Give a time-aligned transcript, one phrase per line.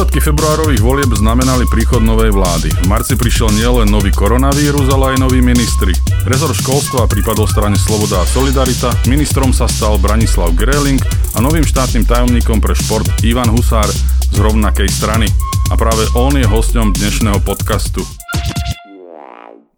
[0.00, 2.72] Výsledky februárových volieb znamenali príchod novej vlády.
[2.72, 5.92] V marci prišiel nielen nový koronavírus, ale aj noví ministri.
[6.24, 10.96] Rezor školstva pripadol strane Sloboda a Solidarita, ministrom sa stal Branislav Greling
[11.36, 13.92] a novým štátnym tajomníkom pre šport Ivan Husár
[14.32, 15.28] z rovnakej strany.
[15.68, 18.00] A práve on je hosťom dnešného podcastu.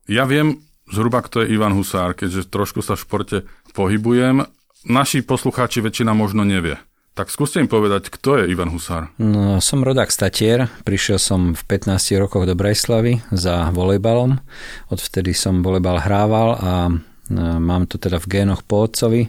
[0.06, 3.36] Ja viem zhruba, kto je Ivan Husár, keďže trošku sa v športe
[3.74, 4.46] pohybujem.
[4.86, 6.78] Naši poslucháči väčšina možno nevie.
[7.12, 9.12] Tak skúste im povedať, kto je Ivan Husár.
[9.20, 14.40] No, som rodák Statier, prišiel som v 15 rokoch do Brajslavy za volejbalom.
[14.88, 16.92] Odvtedy som volejbal hrával a e,
[17.36, 19.28] mám to teda v génoch po otcovi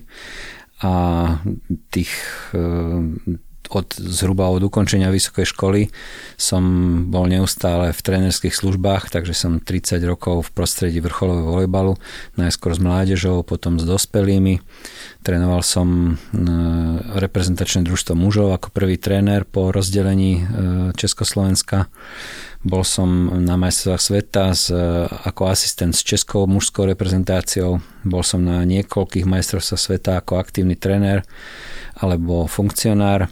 [0.79, 0.93] a
[1.91, 2.11] tých
[2.55, 2.63] e,
[3.71, 5.81] od, zhruba od ukončenia vysokej školy
[6.35, 6.63] som
[7.07, 11.93] bol neustále v trénerských službách, takže som 30 rokov v prostredí vrcholového volejbalu,
[12.35, 14.59] najskôr s mládežou, potom s dospelými.
[15.23, 16.43] Trénoval som e,
[17.15, 20.43] reprezentačné družstvo mužov ako prvý tréner po rozdelení e,
[20.99, 21.87] Československa.
[22.63, 27.83] Bol som na majstrovstvách sveta s, e, ako asistent s českou mužskou reprezentáciou.
[28.03, 31.23] Bol som na niekoľkých majstrovstvách sveta ako aktívny tréner
[31.99, 33.31] alebo funkcionár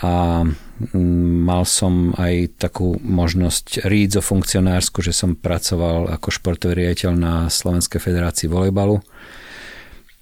[0.00, 7.12] a mm, mal som aj takú možnosť rídzo funkcionársku, že som pracoval ako športový riaditeľ
[7.16, 9.04] na Slovenskej federácii volejbalu.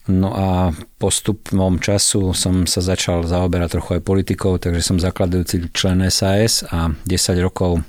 [0.08, 6.00] No a postupnom času som sa začal zaoberať trochu aj politikou, takže som zakladajúci člen
[6.08, 7.84] SAS a 10 rokov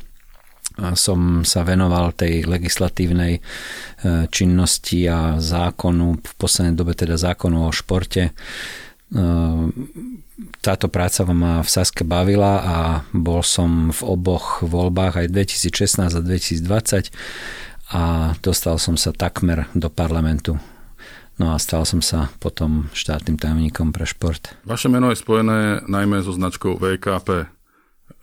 [0.96, 3.42] som sa venoval tej legislatívnej e,
[4.32, 8.32] činnosti a zákonu, v poslednej dobe teda zákonu o športe
[10.62, 12.78] táto práca ma v Saske bavila a
[13.10, 17.10] bol som v oboch voľbách aj 2016 a 2020
[17.90, 18.04] a
[18.46, 20.62] dostal som sa takmer do parlamentu.
[21.40, 24.54] No a stal som sa potom štátnym tajomníkom pre šport.
[24.68, 27.48] Vaše meno je spojené najmä so značkou VKP,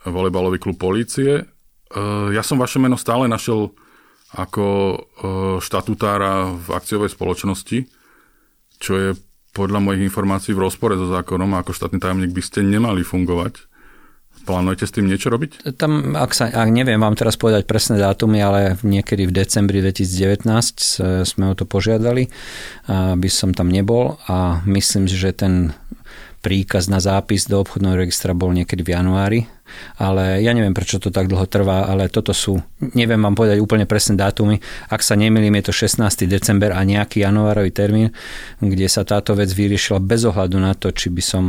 [0.05, 1.41] volejbalový klub polície.
[1.43, 3.73] Ehm, ja som vaše meno stále našiel
[4.37, 4.65] ako
[4.95, 4.99] ehm,
[5.59, 7.89] štatutára v akciovej spoločnosti,
[8.77, 9.09] čo je
[9.57, 13.65] podľa mojich informácií v rozpore so zákonom a ako štátny tajomník by ste nemali fungovať.
[14.47, 15.75] Plánujete s tým niečo robiť?
[15.75, 20.47] Tam, ak, sa, ak neviem vám teraz povedať presné dátumy, ale niekedy v decembri 2019
[21.27, 22.31] sme o to požiadali,
[22.87, 25.75] aby som tam nebol a myslím, že ten
[26.39, 29.39] príkaz na zápis do obchodného registra bol niekedy v januári,
[29.99, 32.61] ale ja neviem, prečo to tak dlho trvá, ale toto sú,
[32.95, 36.07] neviem vám povedať úplne presné dátumy, ak sa nemýlim, je to 16.
[36.29, 38.15] december a nejaký januárový termín,
[38.63, 41.45] kde sa táto vec vyriešila bez ohľadu na to, či by som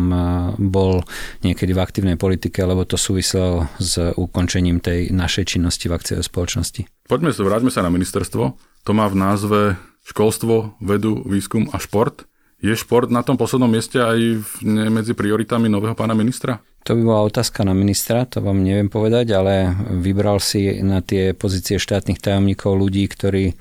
[0.58, 1.06] bol
[1.46, 6.82] niekedy v aktívnej politike, lebo to súviselo s ukončením tej našej činnosti v akciovej spoločnosti.
[7.06, 8.58] Poďme sa, vráťme sa na ministerstvo.
[8.84, 9.60] To má v názve
[10.08, 12.24] školstvo, vedu, výskum a šport.
[12.58, 14.50] Je šport na tom poslednom mieste aj v,
[14.90, 16.58] medzi prioritami nového pána ministra?
[16.82, 21.38] To by bola otázka na ministra, to vám neviem povedať, ale vybral si na tie
[21.38, 23.54] pozície štátnych tajomníkov ľudí, ktorí,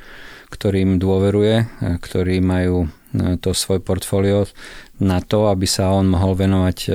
[0.50, 1.70] ktorým dôveruje,
[2.02, 4.50] ktorí majú e, to svoj portfólio
[4.98, 6.92] na to, aby sa on mohol venovať e,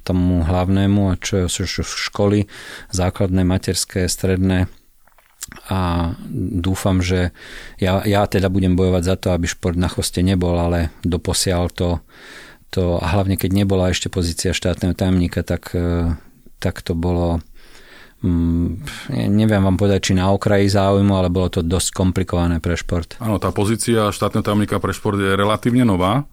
[0.00, 2.48] tomu hlavnému, a čo sú školy,
[2.88, 4.70] základné, materské, stredné,
[5.68, 6.12] a
[6.60, 7.32] dúfam, že
[7.80, 11.88] ja, ja teda budem bojovať za to, aby šport na chvoste nebol, ale doposiaľ to,
[12.68, 16.12] to a hlavne keď nebola ešte pozícia štátneho tajomníka, tak, e,
[16.60, 17.40] tak to bolo
[18.20, 18.84] mm,
[19.32, 23.16] neviem vám povedať, či na okraji záujmu, ale bolo to dosť komplikované pre šport.
[23.16, 26.28] Áno, tá pozícia štátneho tajomníka pre šport je relatívne nová.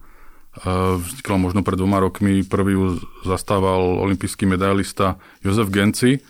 [0.60, 6.20] E, vznikla možno pred dvoma rokmi, prvý ju zastával olimpijský medailista Jozef Genci.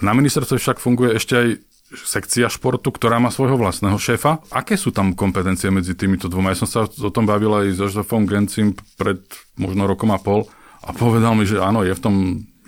[0.00, 1.48] Na ministerstve však funguje ešte aj
[1.96, 4.42] sekcia športu, ktorá má svojho vlastného šéfa.
[4.50, 6.50] Aké sú tam kompetencie medzi týmito dvoma?
[6.50, 9.22] Ja som sa o tom bavil aj s Josefom Gencim pred
[9.54, 10.46] možno rokom a pol
[10.84, 12.16] a povedal mi, že áno, je v tom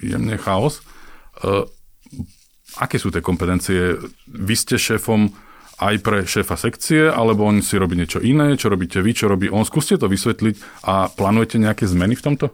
[0.01, 0.81] jemne chaos.
[1.45, 1.69] Uh,
[2.81, 4.01] aké sú tie kompetencie?
[4.31, 5.33] Vy ste šéfom
[5.77, 9.53] aj pre šéfa sekcie, alebo on si robí niečo iné, čo robíte vy, čo robí
[9.53, 9.65] on.
[9.69, 12.47] Skúste to vysvetliť a plánujete nejaké zmeny v tomto?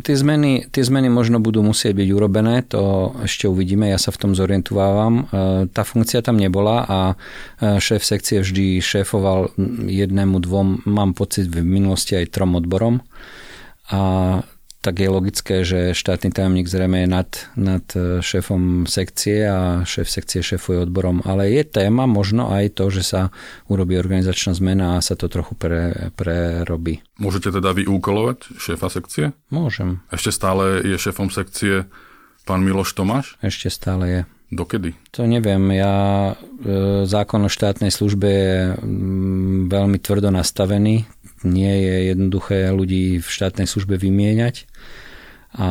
[0.00, 4.20] Tie zmeny, tie zmeny možno budú musieť byť urobené, to ešte uvidíme, ja sa v
[4.20, 5.24] tom zorientovávam.
[5.24, 5.24] E,
[5.72, 7.14] tá funkcia tam nebola a e,
[7.80, 9.56] šéf sekcie vždy šéfoval
[9.88, 13.00] jednému, dvom, mám pocit v minulosti aj trom odborom.
[13.88, 14.00] A
[14.80, 20.08] tak je logické, že štátny tajomník zrejme je nad, nad e, šéfom sekcie a šéf
[20.08, 21.20] sekcie šéfuje odborom.
[21.28, 23.20] Ale je téma možno aj to, že sa
[23.68, 27.04] urobí organizačná zmena a sa to trochu pre, prerobí.
[27.20, 29.36] Môžete teda vy úkolovať šéfa sekcie?
[29.52, 30.00] Môžem.
[30.08, 31.84] Ešte stále je šéfom sekcie
[32.48, 33.36] pán Miloš Tomáš?
[33.44, 34.22] Ešte stále je.
[34.50, 34.98] Dokedy?
[35.14, 35.62] To neviem.
[35.70, 38.54] Ja, e, zákon o štátnej službe je
[39.70, 41.06] veľmi tvrdo nastavený
[41.44, 44.68] nie je jednoduché ľudí v štátnej službe vymieňať
[45.54, 45.68] a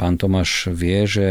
[0.00, 1.26] pán Tomáš vie, že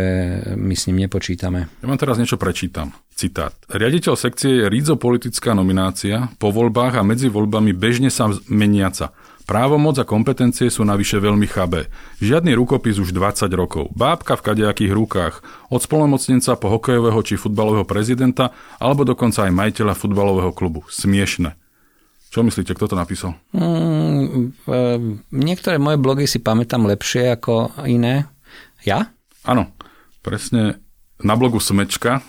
[0.53, 1.65] my s ním nepočítame.
[1.81, 2.93] Ja vám teraz niečo prečítam.
[3.17, 3.51] Citát.
[3.67, 9.11] Riaditeľ sekcie je rídzo-politická nominácia, po voľbách a medzi voľbami bežne sa meniaca.
[9.49, 11.89] Právomoc a kompetencie sú navyše veľmi chabé.
[12.21, 13.89] Žiadny rukopis už 20 rokov.
[13.97, 15.41] Bábka v kadejakých rukách.
[15.73, 20.85] Od spolomocnenca po hokejového či futbalového prezidenta, alebo dokonca aj majiteľa futbalového klubu.
[20.85, 21.57] Smiešne.
[22.29, 23.33] Čo myslíte, kto to napísal?
[23.57, 24.53] Mm,
[25.33, 28.29] niektoré moje blogy si pamätám lepšie ako iné.
[28.85, 29.09] Ja?
[29.41, 29.73] Áno,
[30.21, 30.77] presne
[31.19, 32.21] na blogu Smečka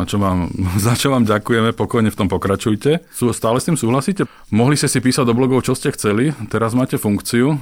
[0.00, 0.48] na čo vám,
[0.86, 3.04] za čo vám ďakujeme, pokojne v tom pokračujte.
[3.12, 4.24] Sú, stále s tým súhlasíte?
[4.48, 7.60] Mohli ste si písať do blogov, čo ste chceli, teraz máte funkciu,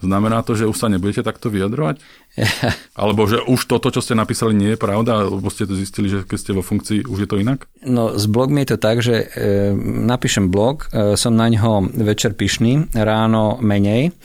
[0.00, 2.00] Znamená to, že už sa nebudete takto vyjadrovať?
[3.00, 5.28] Alebo že už toto, čo ste napísali, nie je pravda?
[5.28, 7.68] Alebo ste to zistili, že keď ste vo funkcii, už je to inak?
[7.84, 9.76] No, s blogmi je to tak, že e,
[10.08, 14.16] napíšem blog, e, som na ňo večer pyšný, ráno menej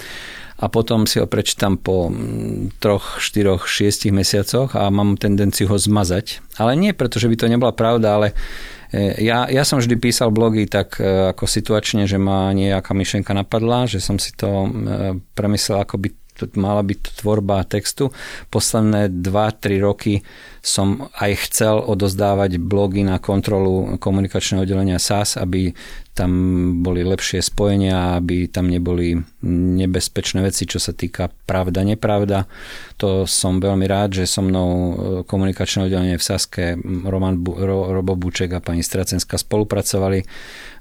[0.55, 5.75] a potom si ho prečítam po mm, troch, štyroch, šiestich mesiacoch a mám tendenciu ho
[5.75, 6.39] zmazať.
[6.55, 8.27] Ale nie preto, že by to nebola pravda, ale
[8.93, 13.89] ja, ja som vždy písal blogy tak e, ako situačne, že ma nejaká myšlenka napadla,
[13.89, 14.69] že som si to e,
[15.33, 16.09] premyslel, ako by
[16.59, 18.11] mala byť tvorba textu.
[18.51, 20.19] Posledné 2-3 roky
[20.59, 25.71] som aj chcel odozdávať blogy na kontrolu komunikačného oddelenia SAS, aby
[26.15, 26.31] tam
[26.79, 29.19] boli lepšie spojenia, aby tam neboli
[29.83, 32.47] nebezpečné veci, čo sa týka pravda, nepravda.
[33.03, 34.93] To som veľmi rád, že so mnou e,
[35.27, 40.23] komunikačné oddelenie v Saske, Roman Bu- Ro- Robo Buček a pani Stracenská spolupracovali.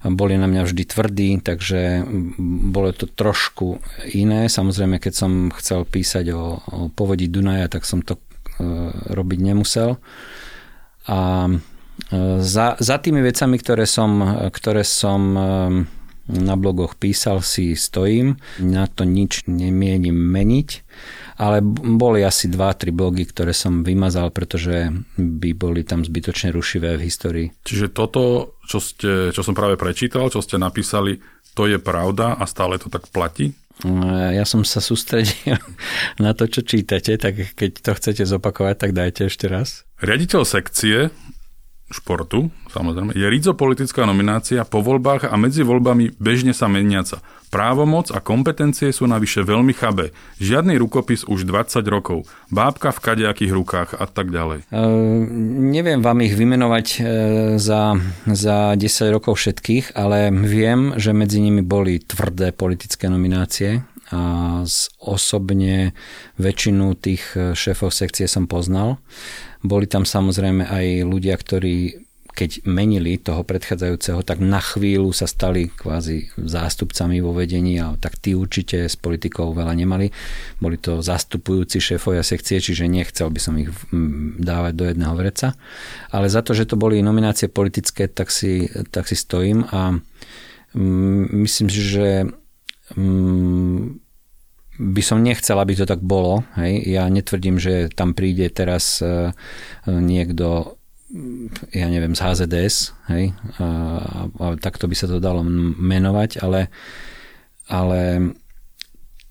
[0.06, 2.06] Boli na mňa vždy tvrdí, takže
[2.70, 3.82] bolo to trošku
[4.14, 4.46] iné.
[4.46, 8.22] Samozrejme, keď som chcel písať o, o povodí Dunaja, tak som to e,
[9.10, 9.98] robiť nemusel.
[11.10, 11.50] A
[12.40, 14.20] za, za tými vecami, ktoré som,
[14.52, 15.74] ktoré som ehm,
[16.28, 18.40] na blogoch písal, si stojím.
[18.60, 20.68] Na to nič nemienim meniť,
[21.36, 27.04] ale boli asi 2-3 blogy, ktoré som vymazal, pretože by boli tam zbytočne rušivé v
[27.08, 27.48] histórii.
[27.64, 31.20] Čiže toto, čo, ste, čo som práve prečítal, čo ste napísali,
[31.52, 33.52] to je pravda a stále to tak platí?
[34.30, 35.58] Ja som sa sústredil
[36.24, 39.82] na to, čo čítate, tak keď to chcete zopakovať, tak dajte ešte raz.
[39.98, 41.10] Riaditeľ sekcie
[41.94, 47.22] športu, samozrejme, je politická nominácia po voľbách a medzi voľbami bežne sa meniaca.
[47.54, 50.10] Právomoc a kompetencie sú navyše veľmi chabé.
[50.42, 52.26] Žiadny rukopis už 20 rokov.
[52.50, 54.66] Bábka v kadejakých rukách a tak ďalej.
[54.66, 54.82] E,
[55.70, 57.00] neviem vám ich vymenovať e,
[57.62, 57.94] za,
[58.26, 64.20] za 10 rokov všetkých, ale viem, že medzi nimi boli tvrdé politické nominácie a
[64.98, 65.94] osobne
[66.42, 68.98] väčšinu tých e, šéfov sekcie som poznal.
[69.64, 75.70] Boli tam samozrejme aj ľudia, ktorí keď menili toho predchádzajúceho, tak na chvíľu sa stali
[75.70, 80.10] kvázi zástupcami vo vedení a tak tí určite s politikou veľa nemali.
[80.58, 83.70] Boli to zastupujúci šéfovia sekcie, čiže nechcel by som ich
[84.42, 85.54] dávať do jedného vreca.
[86.10, 89.94] Ale za to, že to boli nominácie politické, tak si, tak si stojím a
[91.38, 92.34] myslím si, že
[94.78, 96.42] by som nechcel, aby to tak bolo.
[96.58, 96.82] Hej.
[96.90, 99.30] Ja netvrdím, že tam príde teraz e,
[99.86, 100.78] niekto
[101.70, 103.30] ja neviem, z HZDS, hej,
[103.62, 103.66] a,
[104.26, 106.74] a takto by sa to dalo menovať, ale,
[107.70, 108.34] ale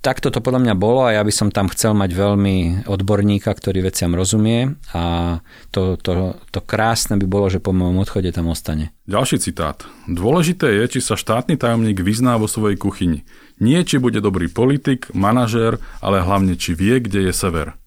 [0.03, 3.88] takto to podľa mňa bolo a ja by som tam chcel mať veľmi odborníka, ktorý
[3.88, 5.39] veciam rozumie a
[5.72, 8.91] to, to, to krásne by bolo, že po môjom odchode tam ostane.
[9.08, 9.88] Ďalší citát.
[10.12, 13.24] Dôležité je, či sa štátny tajomník vyzná vo svojej kuchyni.
[13.63, 17.79] Nie, či bude dobrý politik, manažér, ale hlavne, či vie, kde je sever.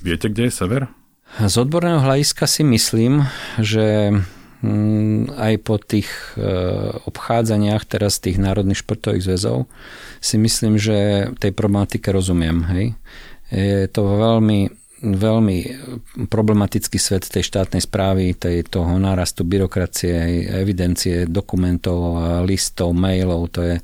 [0.00, 0.88] Viete, kde je sever?
[1.36, 3.28] Z odborného hľadiska si myslím,
[3.60, 4.16] že
[4.64, 6.48] mm, aj po tých e,
[7.04, 9.68] obchádzaniach teraz tých národných športových zväzov
[10.24, 12.64] si myslím, že tej problematike rozumiem.
[12.72, 12.86] Hej.
[13.52, 15.58] Je to veľmi veľmi
[16.28, 23.76] problematický svet tej štátnej správy, tej, toho nárastu byrokracie, evidencie dokumentov, listov, mailov, to je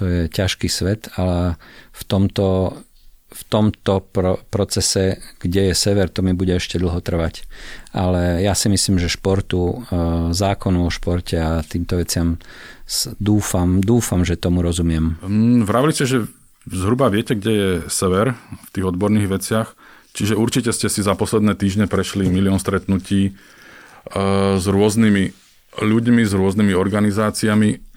[0.00, 1.60] to je ťažký svet, ale
[1.92, 2.72] v tomto,
[3.28, 7.44] v tomto pro, procese, kde je sever, to mi bude ešte dlho trvať.
[7.92, 12.40] Ale ja si myslím, že športu, e, zákonu o športe a týmto veciam
[13.20, 15.20] dúfam, dúfam, že tomu rozumiem.
[15.20, 16.18] Mm, vravili ste, že
[16.64, 19.76] zhruba viete, kde je sever v tých odborných veciach,
[20.16, 23.32] čiže určite ste si za posledné týždne prešli milión stretnutí e,
[24.56, 25.36] s rôznymi
[25.76, 27.89] ľuďmi, s rôznymi organizáciami.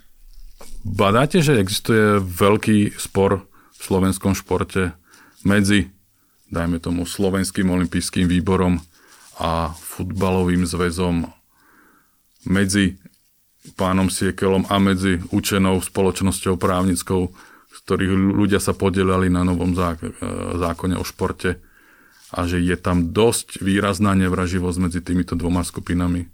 [0.84, 4.92] Badáte, že existuje veľký spor v slovenskom športe
[5.48, 5.90] medzi,
[6.52, 8.84] dajme tomu, slovenským olympijským výborom
[9.40, 11.26] a futbalovým zväzom,
[12.44, 13.00] medzi
[13.80, 17.32] pánom Siekelom a medzi učenou spoločnosťou právnickou,
[17.72, 19.72] z ktorých ľudia sa podielali na novom
[20.60, 21.64] zákone o športe.
[22.34, 26.26] a že je tam dosť výrazná nevraživosť medzi týmito dvoma skupinami.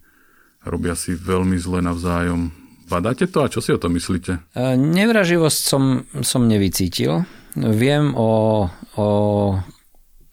[0.64, 2.56] Robia si veľmi zle navzájom.
[2.90, 4.42] Badáte to a čo si o to myslíte?
[4.58, 7.22] E, nevraživosť som, som nevycítil.
[7.54, 8.66] Viem o,
[8.98, 9.08] o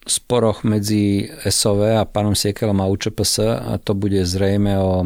[0.09, 5.05] sporoch medzi SOV a pánom Siekelom a UČPS a to bude zrejme o,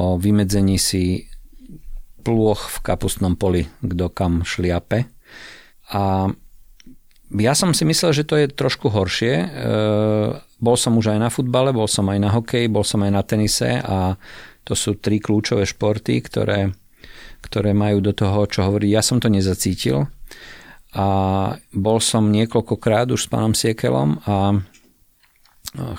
[0.00, 1.28] o vymedzení si
[2.24, 5.04] plôch v kapustnom poli, kto kam šliape.
[5.92, 6.32] A
[7.36, 9.34] ja som si myslel, že to je trošku horšie.
[9.36, 9.46] E,
[10.58, 13.20] bol som už aj na futbale, bol som aj na hokeji, bol som aj na
[13.20, 14.16] tenise a
[14.68, 16.76] to sú tri kľúčové športy, ktoré,
[17.40, 18.92] ktoré majú do toho, čo hovorí.
[18.92, 20.12] Ja som to nezacítil
[20.92, 21.06] a
[21.72, 24.60] bol som niekoľkokrát už s pánom Siekelom a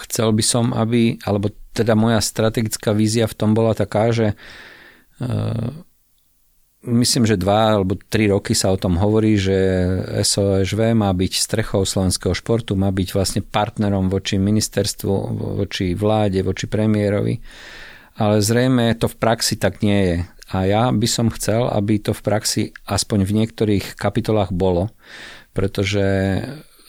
[0.05, 4.35] chcel by som, aby, alebo teda moja strategická vízia v tom bola taká, že e,
[6.89, 9.57] myslím, že dva alebo tri roky sa o tom hovorí, že
[10.25, 15.13] SOSV má byť strechou slovenského športu, má byť vlastne partnerom voči ministerstvu,
[15.61, 17.37] voči vláde, voči premiérovi.
[18.19, 20.17] Ale zrejme to v praxi tak nie je.
[20.49, 24.91] A ja by som chcel, aby to v praxi aspoň v niektorých kapitolách bolo,
[25.53, 26.03] pretože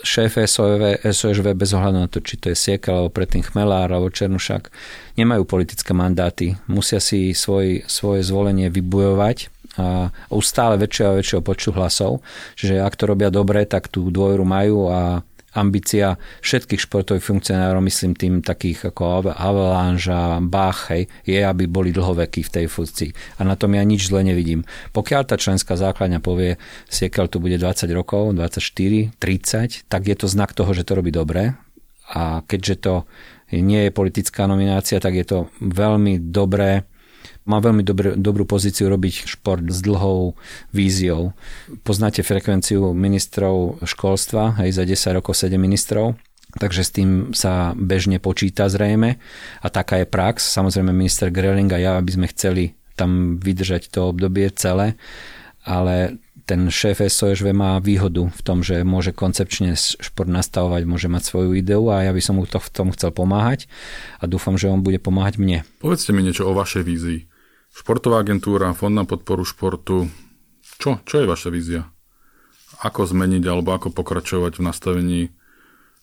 [0.00, 4.08] šéf SOV, SOŽV bez ohľadu na to, či to je Siekel alebo predtým Chmelár alebo
[4.08, 4.72] Černušak,
[5.20, 6.56] nemajú politické mandáty.
[6.66, 12.24] Musia si svoj, svoje zvolenie vybojovať a už stále väčšieho a väčšieho počtu hlasov.
[12.58, 15.22] Čiže ak to robia dobre, tak tú dôveru majú a
[15.54, 20.90] ambícia všetkých športových funkcionárov, myslím tým takých ako Avalanche a Bach,
[21.26, 23.10] je, aby boli dlhovekí v tej funkcii.
[23.38, 24.62] A na tom ja nič zle nevidím.
[24.94, 30.26] Pokiaľ tá členská základňa povie, siekel tu bude 20 rokov, 24, 30, tak je to
[30.30, 31.58] znak toho, že to robí dobre.
[32.10, 32.94] A keďže to
[33.54, 36.86] nie je politická nominácia, tak je to veľmi dobré
[37.50, 40.38] má veľmi dobrý, dobrú pozíciu robiť šport s dlhou
[40.70, 41.34] víziou.
[41.82, 46.14] Poznáte frekvenciu ministrov školstva, aj za 10 rokov 7 ministrov,
[46.62, 49.18] takže s tým sa bežne počíta zrejme
[49.58, 50.46] a taká je prax.
[50.54, 54.94] Samozrejme minister Greling a ja, aby sme chceli tam vydržať to obdobie celé,
[55.66, 61.22] ale ten šéf SOSV má výhodu v tom, že môže koncepčne šport nastavovať, môže mať
[61.22, 63.70] svoju ideu a ja by som mu to v tom chcel pomáhať
[64.18, 65.62] a dúfam, že on bude pomáhať mne.
[65.78, 67.29] Povedzte mi niečo o vašej vízii.
[67.80, 70.12] Športová agentúra, Fond na podporu športu.
[70.76, 71.88] Čo, čo je vaša vízia?
[72.84, 75.20] Ako zmeniť alebo ako pokračovať v nastavení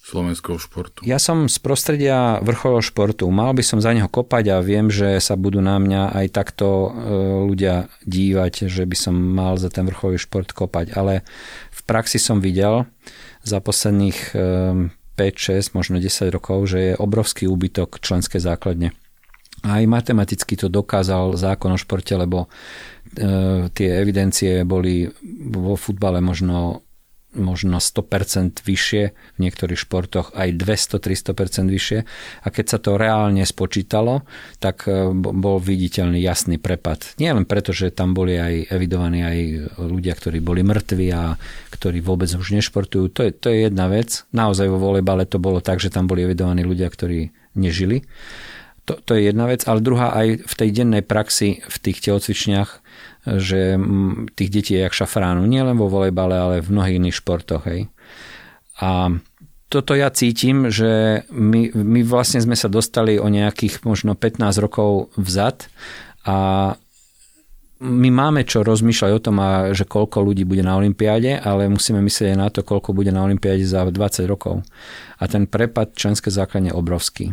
[0.02, 1.06] slovenského športu?
[1.06, 3.30] Ja som z prostredia vrcholového športu.
[3.30, 6.66] Mal by som za neho kopať a viem, že sa budú na mňa aj takto
[6.66, 6.90] e,
[7.46, 10.98] ľudia dívať, že by som mal za ten vrcholový šport kopať.
[10.98, 11.22] Ale
[11.70, 12.90] v praxi som videl
[13.46, 18.98] za posledných 5, e, 6, možno 10 rokov, že je obrovský úbytok členskej základne.
[19.66, 22.48] Aj matematicky to dokázal zákon o športe, lebo e,
[23.74, 25.10] tie evidencie boli
[25.50, 26.86] vo futbale možno
[27.38, 32.00] možno 100% vyššie, v niektorých športoch aj 200-300% vyššie.
[32.44, 34.26] A keď sa to reálne spočítalo,
[34.58, 37.14] tak e, bol viditeľný jasný prepad.
[37.22, 39.38] Nie len preto, že tam boli aj evidovaní aj
[39.78, 41.38] ľudia, ktorí boli mŕtvi a
[41.72, 43.14] ktorí vôbec už nešportujú.
[43.14, 44.26] To je, to je jedna vec.
[44.34, 48.08] Naozaj vo volejbale to bolo tak, že tam boli evidovaní ľudia, ktorí nežili.
[48.88, 52.70] To, to je jedna vec, ale druhá aj v tej dennej praxi v tých telocvičniach,
[53.36, 53.76] že
[54.32, 57.68] tých detí je jak šafránu, nielen vo volejbale, ale v mnohých iných športoch.
[57.68, 57.92] Hej.
[58.80, 59.12] A
[59.68, 65.12] toto ja cítim, že my, my vlastne sme sa dostali o nejakých možno 15 rokov
[65.20, 65.68] vzad
[66.24, 66.72] a
[67.78, 69.38] my máme čo rozmýšľať o tom,
[69.70, 73.22] že koľko ľudí bude na Olympiáde, ale musíme myslieť aj na to, koľko bude na
[73.22, 74.66] Olympiáde za 20 rokov.
[75.22, 77.26] A ten prepad členské základne je obrovský.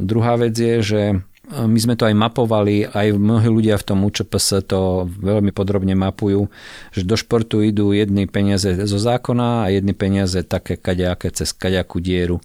[0.00, 1.02] Druhá vec je, že
[1.50, 6.46] my sme to aj mapovali, aj mnohí ľudia v tom UČPS to veľmi podrobne mapujú,
[6.94, 11.98] že do športu idú jedny peniaze zo zákona a jedny peniaze také kaďaké cez kaďakú
[11.98, 12.38] dieru.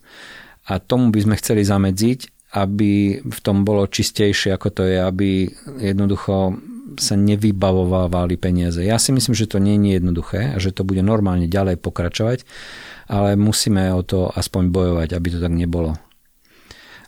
[0.65, 5.53] A tomu by sme chceli zamedziť, aby v tom bolo čistejšie, ako to je, aby
[5.77, 6.57] jednoducho
[6.97, 8.81] sa nevybavovávali peniaze.
[8.81, 12.47] Ja si myslím, že to nie je jednoduché a že to bude normálne ďalej pokračovať,
[13.05, 15.93] ale musíme o to aspoň bojovať, aby to tak nebolo.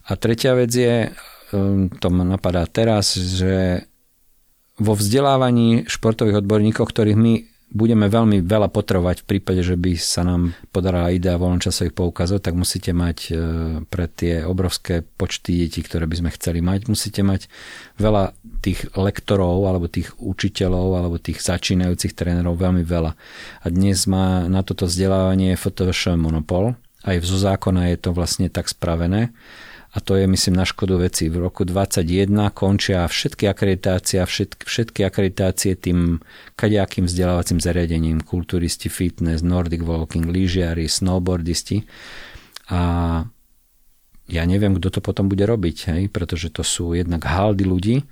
[0.08, 1.12] A tretia vec je,
[1.52, 3.84] um, to ma napadá teraz, že
[4.80, 7.34] vo vzdelávaní športových odborníkov, ktorých my
[7.68, 12.56] budeme veľmi veľa potrebovať v prípade, že by sa nám podarala idea voľnočasových poukazov, tak
[12.56, 13.36] musíte mať uh,
[13.92, 17.52] pre tie obrovské počty detí, ktoré by sme chceli mať, musíte mať
[18.00, 18.32] veľa
[18.64, 23.12] tých lektorov alebo tých učiteľov alebo tých začínajúcich trénerov veľmi veľa.
[23.60, 26.80] A dnes má na toto vzdelávanie FTVŠ monopol.
[27.04, 29.36] Aj zo zákona je to vlastne tak spravené
[29.98, 31.26] a to je myslím na škodu veci.
[31.26, 36.22] V roku 2021 končia všetky akreditácie, všetky, všetky akreditácie tým
[36.54, 41.90] kadejakým vzdelávacím zariadením, kulturisti, fitness, nordic walking, lyžiari, snowboardisti.
[42.70, 42.80] A
[44.30, 46.02] ja neviem, kto to potom bude robiť, hej?
[46.14, 48.06] pretože to sú jednak haldy ľudí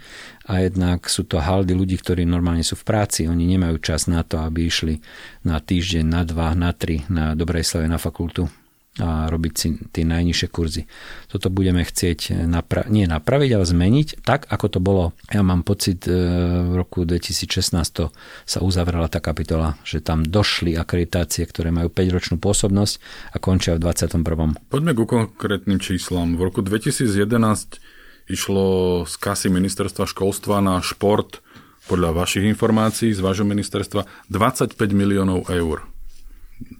[0.49, 3.29] a jednak sú to haldy ľudí, ktorí normálne sú v práci.
[3.29, 5.05] Oni nemajú čas na to, aby išli
[5.45, 8.49] na týždeň, na dva, na tri na Dobrej slave na fakultu
[8.95, 10.87] a robiť si tie najnižšie kurzy.
[11.27, 15.03] Toto budeme chcieť napra- nie napraviť, ale zmeniť tak, ako to bolo.
[15.35, 16.15] Ja mám pocit, e,
[16.63, 18.15] v roku 2016 to
[18.47, 22.93] sa uzavrela tá kapitola, že tam došli akreditácie, ktoré majú 5-ročnú pôsobnosť
[23.35, 24.55] a končia v 21.
[24.71, 26.39] Poďme ku konkrétnym číslam.
[26.39, 27.83] V roku 2011
[28.31, 31.43] išlo z kasy ministerstva školstva na šport
[31.85, 35.85] podľa vašich informácií z vášho ministerstva 25 miliónov eur.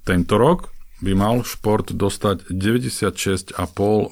[0.07, 0.74] Tento rok
[1.05, 3.53] by mal šport dostať 96,5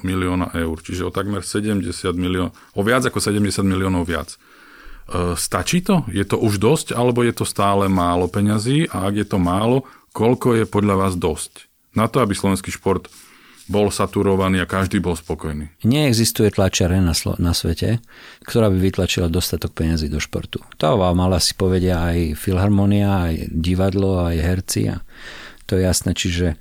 [0.05, 1.81] milióna eur, čiže o takmer 70
[2.13, 4.37] milión, o viac ako 70 miliónov viac.
[5.09, 6.05] E, stačí to?
[6.13, 8.85] Je to už dosť, alebo je to stále málo peňazí?
[8.93, 11.65] A ak je to málo, koľko je podľa vás dosť?
[11.97, 13.09] Na to, aby slovenský šport
[13.63, 15.71] bol saturovaný a každý bol spokojný.
[15.87, 18.03] Neexistuje tlačiare na, slo- na svete,
[18.43, 20.59] ktorá by vytlačila dostatok peňazí do športu.
[20.83, 24.91] To vám ale si povedia aj filharmonia, aj divadlo, aj herci.
[24.91, 24.99] A
[25.65, 26.59] to je jasné, čiže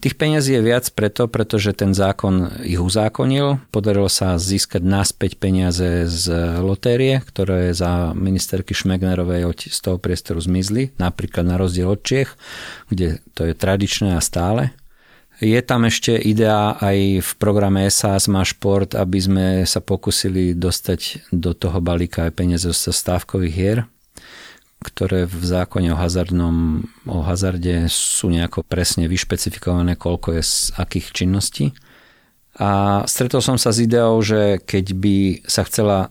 [0.00, 3.60] Tých peňazí je viac preto, pretože ten zákon ich uzákonil.
[3.68, 10.96] Podarilo sa získať naspäť peniaze z lotérie, ktoré za ministerky Šmegnerovej z toho priestoru zmizli,
[10.96, 12.32] napríklad na rozdiel od Čiech,
[12.88, 14.72] kde to je tradičné a stále.
[15.36, 21.28] Je tam ešte idea aj v programe SAS má šport, aby sme sa pokusili dostať
[21.28, 23.78] do toho balíka aj peniaze zo stávkových hier,
[24.80, 31.06] ktoré v zákone o, hazardnom, o hazarde sú nejako presne vyšpecifikované, koľko je z akých
[31.12, 31.76] činností.
[32.56, 36.08] A stretol som sa s ideou, že keď by sa chcela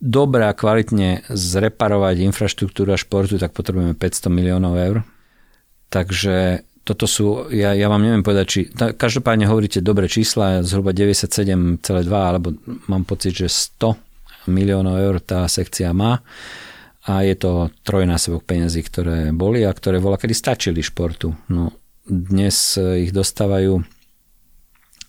[0.00, 4.96] dobre a kvalitne zreparovať infraštruktúra športu, tak potrebujeme 500 miliónov eur.
[5.92, 11.84] Takže toto sú, ja, ja vám neviem povedať, či, každopádne hovoríte dobré čísla, zhruba 97,2,
[12.08, 12.56] alebo
[12.88, 16.24] mám pocit, že 100 miliónov eur tá sekcia má
[17.08, 21.32] a je to trojnásobok peniazí, ktoré boli a ktoré voľa kedy stačili športu.
[21.48, 21.72] No,
[22.04, 23.80] dnes ich dostávajú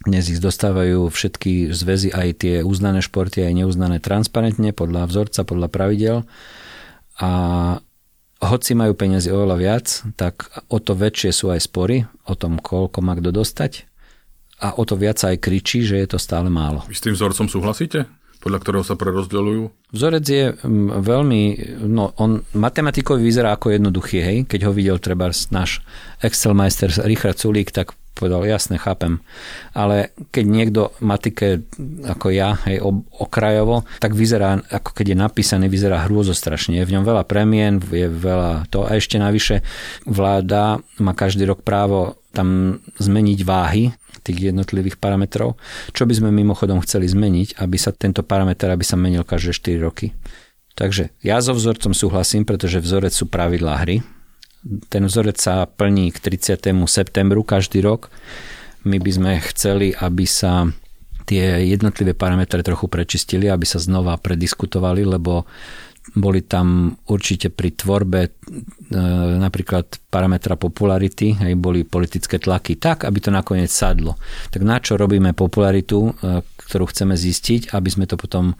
[0.07, 5.67] dnes ich dostávajú všetky zväzy, aj tie uznané športy, aj neuznané transparentne, podľa vzorca, podľa
[5.67, 6.17] pravidel.
[7.19, 7.31] A
[8.39, 9.85] hoci majú peniazy oveľa viac,
[10.15, 13.88] tak o to väčšie sú aj spory o tom, koľko má kto dostať.
[14.60, 16.84] A o to viac aj kričí, že je to stále málo.
[16.88, 18.19] Vy s tým vzorcom súhlasíte?
[18.39, 19.91] podľa ktorého sa prerozdeľujú?
[19.91, 21.41] Vzorec je mm, veľmi,
[21.86, 25.84] no on matematikový vyzerá ako jednoduchý, hej, keď ho videl treba náš
[26.24, 29.24] Excel majster Richard Sulík, tak povedal, jasne, chápem.
[29.72, 31.63] Ale keď niekto matike
[32.04, 32.84] ako ja, hej,
[33.15, 36.84] okrajovo, tak vyzerá, ako keď je napísaný, vyzerá hrôzostrašne.
[36.84, 38.84] Je v ňom veľa premien, je veľa to.
[38.84, 39.63] A ešte navyše
[40.04, 45.56] vláda má každý rok právo tam zmeniť váhy tých jednotlivých parametrov,
[45.95, 49.86] čo by sme mimochodom chceli zmeniť, aby sa tento parameter aby sa menil každé 4
[49.86, 50.13] roky.
[50.80, 54.00] Takže ja so vzorcom súhlasím, pretože vzorec sú pravidlá hry.
[54.88, 56.72] Ten vzorec sa plní k 30.
[56.88, 58.08] septembru každý rok.
[58.88, 60.72] My by sme chceli, aby sa
[61.28, 65.45] tie jednotlivé parametre trochu prečistili, aby sa znova prediskutovali, lebo
[66.15, 68.32] boli tam určite pri tvorbe e,
[69.38, 74.17] napríklad parametra popularity, aj boli politické tlaky tak, aby to nakoniec sadlo.
[74.50, 78.56] Tak na čo robíme popularitu, e, ktorú chceme zistiť, aby sme to potom e,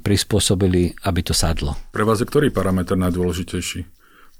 [0.00, 1.76] prispôsobili, aby to sadlo.
[1.92, 3.86] Pre vás je ktorý parameter najdôležitejší?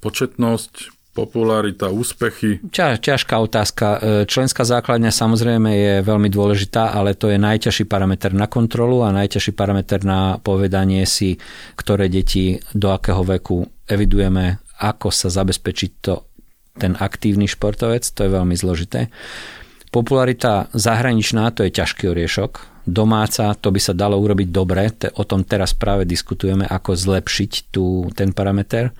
[0.00, 2.60] Početnosť, popularita, úspechy?
[2.68, 3.86] Ťa, ťažká otázka.
[3.96, 3.98] E,
[4.28, 9.56] členská základňa samozrejme je veľmi dôležitá, ale to je najťažší parameter na kontrolu a najťažší
[9.56, 11.40] parameter na povedanie si,
[11.80, 16.28] ktoré deti do akého veku evidujeme, ako sa zabezpečiť to,
[16.76, 19.08] ten aktívny športovec, to je veľmi zložité.
[19.88, 22.84] Popularita zahraničná, to je ťažký oriešok.
[22.84, 28.12] Domáca, to by sa dalo urobiť dobre, o tom teraz práve diskutujeme, ako zlepšiť tú,
[28.12, 28.92] ten parameter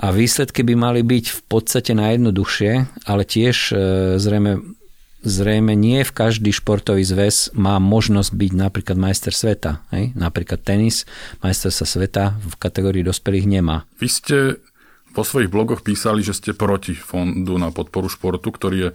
[0.00, 3.74] a výsledky by mali byť v podstate najjednoduchšie, ale tiež e,
[4.16, 4.64] zrejme,
[5.20, 9.84] zrejme nie v každý športový zväz má možnosť byť napríklad majster sveta.
[9.92, 10.16] Hej?
[10.16, 11.04] Napríklad tenis,
[11.44, 13.84] majster sa sveta v kategórii dospelých nemá.
[14.00, 14.36] Vy ste
[15.12, 18.90] vo svojich blogoch písali, že ste proti fondu na podporu športu, ktorý je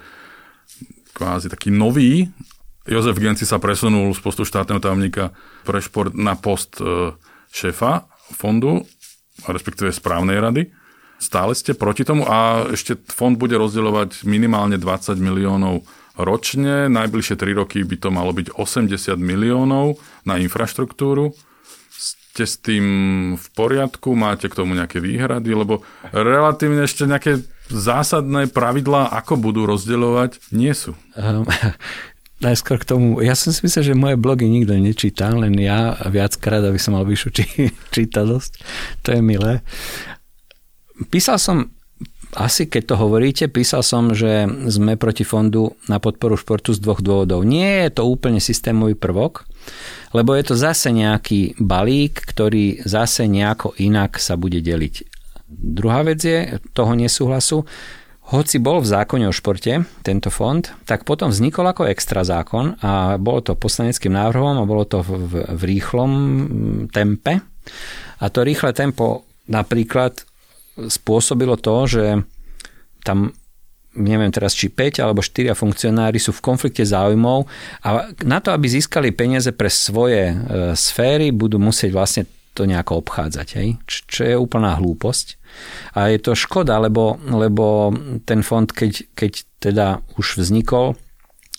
[1.14, 2.34] kvázi taký nový.
[2.90, 5.38] Jozef Genci sa presunul z postu štátneho tajomníka
[5.70, 7.14] pre šport na post e,
[7.54, 8.90] šéfa fondu,
[9.46, 10.85] respektíve správnej rady.
[11.26, 15.82] Stále ste proti tomu a ešte fond bude rozdeľovať minimálne 20 miliónov
[16.14, 16.86] ročne.
[16.86, 21.34] Najbližšie 3 roky by to malo byť 80 miliónov na infraštruktúru.
[21.98, 22.86] Ste s tým
[23.42, 24.14] v poriadku?
[24.14, 25.50] Máte k tomu nejaké výhrady?
[25.58, 25.82] Lebo
[26.14, 27.42] relatívne ešte nejaké
[27.74, 30.94] zásadné pravidlá, ako budú rozdeľovať, nie sú.
[31.18, 31.50] Um,
[32.46, 36.62] najskôr k tomu, ja som si myslel, že moje blogy nikto nečíta, len ja viackrát,
[36.62, 37.44] aby som mal vyššiu či,
[37.90, 38.52] čítalosť.
[39.08, 39.66] To je milé.
[41.12, 41.76] Písal som
[42.36, 47.00] asi keď to hovoríte, písal som, že sme proti fondu na podporu športu z dvoch
[47.00, 47.48] dôvodov.
[47.48, 49.48] Nie je to úplne systémový prvok,
[50.12, 55.08] lebo je to zase nejaký balík, ktorý zase nejako inak sa bude deliť.
[55.48, 57.64] Druhá vec je toho nesúhlasu,
[58.34, 63.22] hoci bol v zákone o športe tento fond, tak potom vznikol ako extra zákon a
[63.22, 66.12] bolo to poslaneckým návrhom a bolo to v, v rýchlom
[66.90, 67.46] tempe.
[68.18, 70.26] A to rýchle tempo napríklad
[70.78, 72.06] spôsobilo to, že
[73.04, 73.32] tam
[73.96, 77.48] neviem teraz, či 5 alebo 4 funkcionári sú v konflikte záujmov
[77.88, 80.36] a na to, aby získali peniaze pre svoje e,
[80.76, 82.24] sféry, budú musieť vlastne
[82.56, 83.80] to nejako obchádzať, hej?
[83.88, 85.40] čo je úplná hlúposť.
[85.96, 87.92] A je to škoda, lebo, lebo
[88.24, 89.88] ten fond, keď, keď teda
[90.20, 90.96] už vznikol,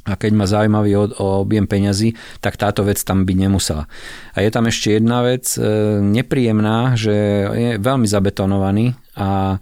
[0.07, 3.91] a keď má zaujímavý objem peňazí, tak táto vec tam byť nemusela.
[4.39, 5.61] A je tam ešte jedna vec e,
[5.99, 7.15] nepríjemná, že
[7.51, 9.59] je veľmi zabetonovaný a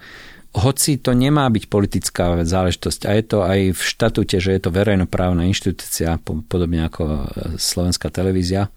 [0.55, 4.71] hoci to nemá byť politická záležitosť a je to aj v štatúte, že je to
[4.71, 7.19] verejnoprávna inštitúcia, podobne ako e,
[7.59, 8.71] slovenská televízia,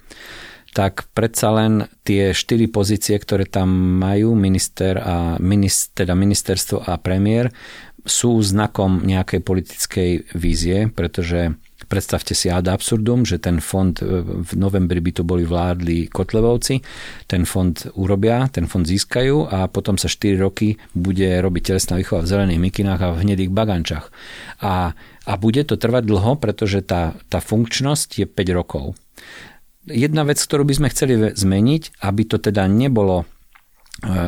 [0.73, 3.69] tak predsa len tie štyri pozície, ktoré tam
[4.01, 7.53] majú minister a minister, teda ministerstvo a premiér,
[8.07, 11.53] sú znakom nejakej politickej vízie, pretože
[11.87, 16.83] predstavte si ad absurdum, že ten fond e, v novembri by to boli vládli Kotlevovci,
[17.25, 22.27] ten fond urobia, ten fond získajú a potom sa 4 roky bude robiť telesná výchova
[22.27, 24.05] v zelených mikinách a v hnedých bagančách.
[24.61, 24.91] A,
[25.23, 28.99] a bude to trvať dlho, pretože tá, tá funkčnosť je 5 rokov.
[29.87, 33.23] Jedna vec, ktorú by sme chceli zmeniť, aby to teda nebolo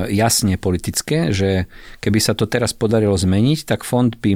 [0.10, 1.70] jasne politické, že
[2.02, 4.34] keby sa to teraz podarilo zmeniť, tak fond by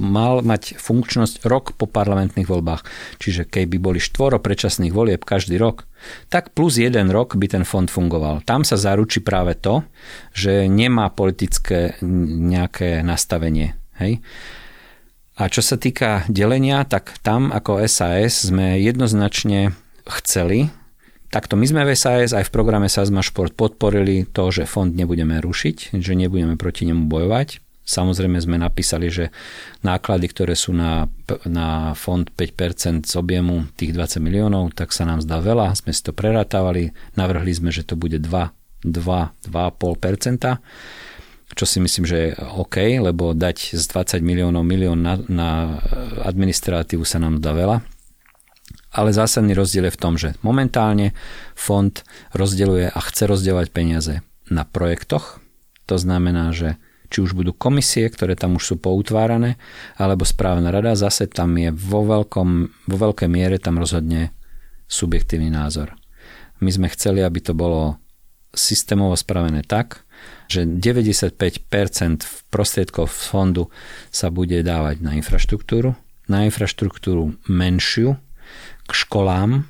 [0.00, 2.82] mal mať funkčnosť rok po parlamentných voľbách.
[3.20, 5.84] Čiže keby boli štvoro predčasných volieb každý rok,
[6.32, 8.40] tak plus jeden rok by ten fond fungoval.
[8.48, 9.84] Tam sa zaručí práve to,
[10.32, 13.76] že nemá politické nejaké nastavenie.
[14.00, 14.24] Hej?
[15.36, 19.76] A čo sa týka delenia, tak tam ako SAS sme jednoznačne
[20.08, 20.72] chceli,
[21.26, 25.42] Takto my sme v SAS aj v programe Sazma Šport podporili to, že fond nebudeme
[25.42, 27.58] rušiť, že nebudeme proti nemu bojovať.
[27.86, 29.30] Samozrejme sme napísali, že
[29.86, 31.06] náklady, ktoré sú na,
[31.46, 35.70] na fond 5% z objemu tých 20 miliónov, tak sa nám zdá veľa.
[35.78, 40.58] Sme si to prerátavali, navrhli sme, že to bude 2, 2, 2,5%,
[41.54, 45.78] čo si myslím, že je OK, lebo dať z 20 miliónov milión na, na
[46.26, 47.95] administratívu sa nám zdá veľa
[48.96, 51.12] ale zásadný rozdiel je v tom, že momentálne
[51.52, 51.92] fond
[52.32, 55.44] rozdeľuje a chce rozdeľovať peniaze na projektoch.
[55.84, 56.80] To znamená, že
[57.12, 59.60] či už budú komisie, ktoré tam už sú poutvárané,
[59.94, 62.48] alebo správna rada, zase tam je vo, veľkom,
[62.88, 64.34] vo veľkej miere tam rozhodne
[64.90, 65.94] subjektívny názor.
[66.58, 68.00] My sme chceli, aby to bolo
[68.56, 70.02] systémovo spravené tak,
[70.48, 71.36] že 95%
[72.48, 73.68] prostriedkov fondu
[74.08, 75.92] sa bude dávať na infraštruktúru,
[76.26, 78.16] na infraštruktúru menšiu,
[78.86, 79.66] k školám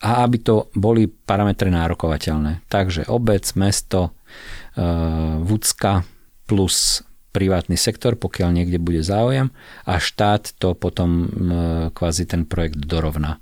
[0.00, 2.64] a aby to boli parametre nárokovateľné.
[2.72, 4.16] Takže obec, mesto,
[4.72, 4.80] e,
[5.44, 6.04] Vúcka
[6.48, 9.54] plus privátny sektor, pokiaľ niekde bude záujem
[9.86, 11.26] a štát to potom e,
[11.94, 13.38] kvázi ten projekt dorovná.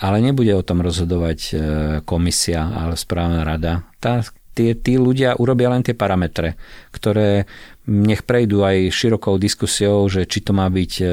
[0.00, 1.54] Ale nebude o tom rozhodovať e,
[2.02, 3.86] komisia, ale správna rada.
[4.02, 4.26] Tá,
[4.58, 6.58] tí, tí ľudia urobia len tie parametre,
[6.90, 7.46] ktoré
[7.88, 11.04] nech prejdú aj širokou diskusiou, že či to má byť e,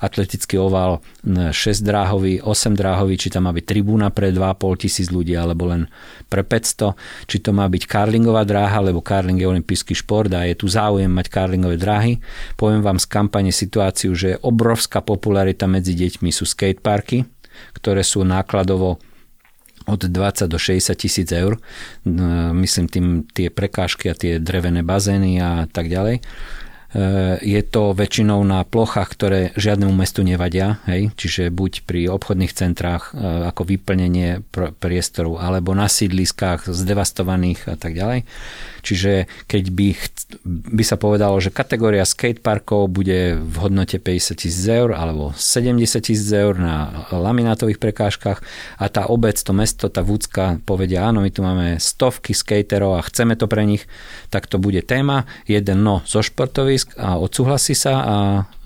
[0.00, 5.92] atletický oval 6-dráhový, 8-dráhový, či tam má byť tribúna pre 2,5 tisíc ľudí alebo len
[6.32, 6.96] pre 500,
[7.28, 11.12] či to má byť karlingová dráha, lebo karling je olimpijský šport a je tu záujem
[11.12, 12.18] mať karlingové dráhy.
[12.56, 17.28] Poviem vám z kampane situáciu, že obrovská popularita medzi deťmi sú skateparky,
[17.76, 18.96] ktoré sú nákladovo
[19.86, 21.56] od 20 do 60 tisíc eur.
[22.52, 26.20] Myslím tým tie prekážky a tie drevené bazény a tak ďalej.
[26.96, 31.12] Eh, je to väčšinou na plochách, ktoré žiadnemu mestu nevadia, hej?
[31.12, 34.40] čiže buď pri obchodných centrách eh, ako vyplnenie
[34.80, 38.24] priestoru, alebo na sídliskách zdevastovaných a tak ďalej.
[38.86, 39.88] Čiže keď by,
[40.78, 46.30] by sa povedalo, že kategória skateparkov bude v hodnote 50 tisíc eur alebo 70 tisíc
[46.30, 48.46] eur na laminátových prekážkach
[48.78, 53.06] a tá obec, to mesto, tá vúcka povedia, áno, my tu máme stovky skaterov a
[53.10, 53.90] chceme to pre nich,
[54.30, 55.26] tak to bude téma.
[55.50, 58.16] Jeden no zo športovisk, zisk a odsúhlasí sa a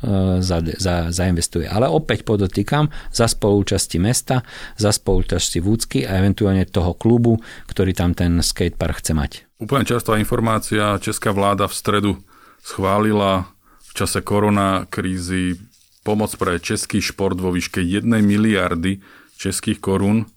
[0.04, 1.64] e, za, za, zainvestuje.
[1.68, 4.44] Ale opäť podotýkam za spolúčasti mesta,
[4.76, 9.32] za spolúčasti Vúcky a eventuálne toho klubu, ktorý tam ten skatepark chce mať.
[9.60, 12.12] Úplne častá informácia, česká vláda v stredu
[12.60, 13.48] schválila
[13.88, 15.56] v čase korona krízy
[16.04, 19.00] pomoc pre český šport vo výške 1 miliardy
[19.36, 20.28] českých korún.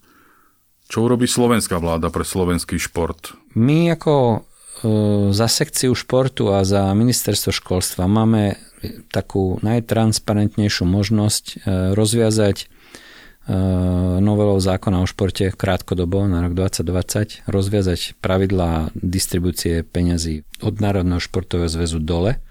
[0.84, 3.32] Čo urobí slovenská vláda pre slovenský šport?
[3.56, 4.44] My ako
[5.32, 8.60] za sekciu športu a za ministerstvo školstva máme
[9.08, 11.54] takú najtransparentnejšiu možnosť e,
[11.96, 12.66] rozviazať e,
[14.20, 21.72] novelou zákona o športe krátkodobo na rok 2020 rozviazať pravidlá distribúcie peňazí od Národného športového
[21.72, 22.44] zväzu dole,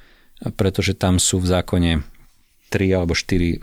[0.58, 1.92] pretože tam sú v zákone
[2.74, 3.62] 3 alebo 4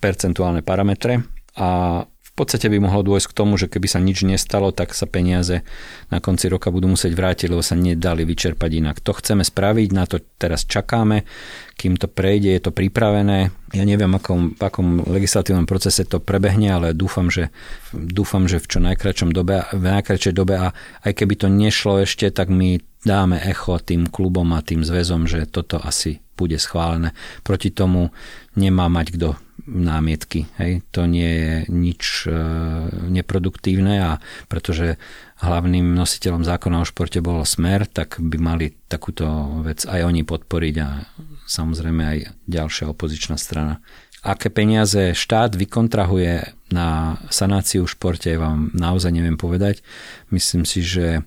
[0.00, 1.20] percentuálne parametre
[1.60, 2.02] a
[2.32, 5.60] v podstate by mohlo dôjsť k tomu, že keby sa nič nestalo, tak sa peniaze
[6.08, 9.04] na konci roka budú musieť vrátiť, lebo sa nedali vyčerpať inak.
[9.04, 11.28] To chceme spraviť, na to teraz čakáme,
[11.76, 13.52] kým to prejde, je to pripravené.
[13.76, 17.52] Ja neviem, akom, v akom legislatívnom procese to prebehne, ale dúfam, že,
[17.92, 20.72] dúfam, že v čo najkračom dobe, v najkračšej dobe a
[21.04, 25.44] aj keby to nešlo ešte, tak my dáme echo tým klubom a tým zväzom, že
[25.44, 27.12] toto asi bude schválené.
[27.44, 28.08] Proti tomu
[28.56, 30.50] nemá mať kto námietky.
[30.58, 30.82] Hej.
[30.94, 32.32] To nie je nič e,
[33.10, 34.10] neproduktívne a
[34.50, 34.98] pretože
[35.42, 39.26] hlavným nositeľom zákona o športe bol Smer, tak by mali takúto
[39.66, 40.88] vec aj oni podporiť a
[41.46, 43.82] samozrejme aj ďalšia opozičná strana.
[44.22, 49.82] Aké peniaze štát vykontrahuje na sanáciu v športe, vám naozaj neviem povedať.
[50.30, 51.26] Myslím si, že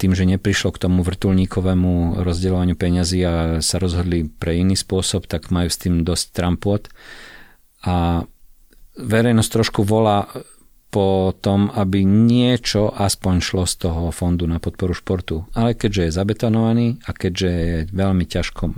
[0.00, 5.52] tým, že neprišlo k tomu vrtulníkovému rozdeľovaniu peňazí a sa rozhodli pre iný spôsob, tak
[5.52, 6.88] majú s tým dosť trampot.
[7.86, 8.26] A
[8.96, 10.28] verejnosť trošku volá
[10.90, 15.46] po tom, aby niečo aspoň šlo z toho fondu na podporu športu.
[15.54, 18.74] Ale keďže je zabetonovaný a keďže je veľmi ťažko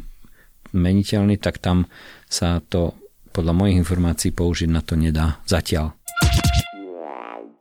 [0.77, 1.89] meniteľný, tak tam
[2.29, 2.93] sa to
[3.33, 5.97] podľa mojich informácií použiť na to nedá zatiaľ.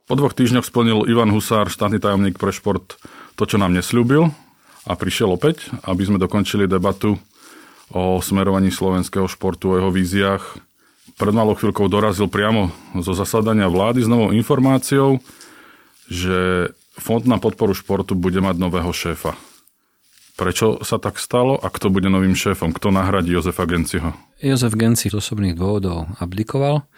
[0.04, 3.00] Po dvoch týždňoch splnil Ivan Husár, štátny tajomník pre šport,
[3.32, 4.28] to, čo nám nesľúbil
[4.84, 7.16] a prišiel opäť, aby sme dokončili debatu
[7.88, 10.60] o smerovaní slovenského športu, o jeho víziách.
[11.16, 15.20] Pred malou chvíľkou dorazil priamo zo zasadania vlády s novou informáciou,
[16.08, 19.32] že Fond na podporu športu bude mať nového šéfa.
[20.36, 22.72] Prečo sa tak stalo a kto bude novým šéfom?
[22.72, 24.16] Kto nahradí Jozefa Genciho?
[24.40, 26.88] Jozef Genci z osobných dôvodov abdikoval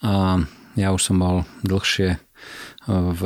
[0.00, 0.42] a
[0.78, 2.16] ja už som mal dlhšie
[2.88, 3.22] v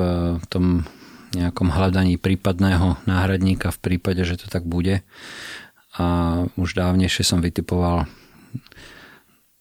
[0.51, 0.89] tom
[1.37, 5.05] nejakom hľadaní prípadného náhradníka v prípade, že to tak bude.
[5.97, 6.05] A
[6.57, 8.09] už dávnejšie som vytipoval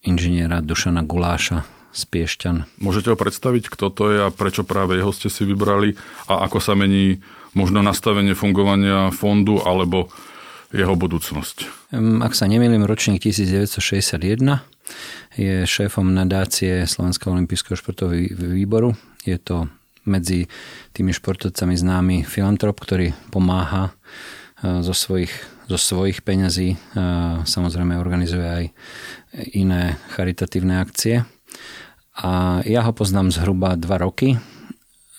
[0.05, 1.65] inžiniera Dušana Guláša
[1.95, 2.79] z Piešťan.
[2.79, 5.95] Môžete ho predstaviť, kto to je a prečo práve jeho ste si vybrali
[6.27, 7.23] a ako sa mení
[7.55, 10.11] možno nastavenie fungovania fondu alebo
[10.75, 11.89] jeho budúcnosť?
[12.21, 14.75] Ak sa nemýlim, ročník 1961
[15.39, 18.93] je šéfom nadácie Slovenského olympijského športového výboru.
[19.23, 19.71] Je to
[20.05, 20.45] medzi
[20.93, 25.33] tými športovcami známy filantrop, ktorý pomáha e, zo svojich,
[25.65, 26.75] zo svojich peňazí.
[26.75, 26.78] E,
[27.43, 28.65] samozrejme organizuje aj
[29.56, 31.25] iné charitatívne akcie.
[32.15, 34.39] A ja ho poznám zhruba dva roky.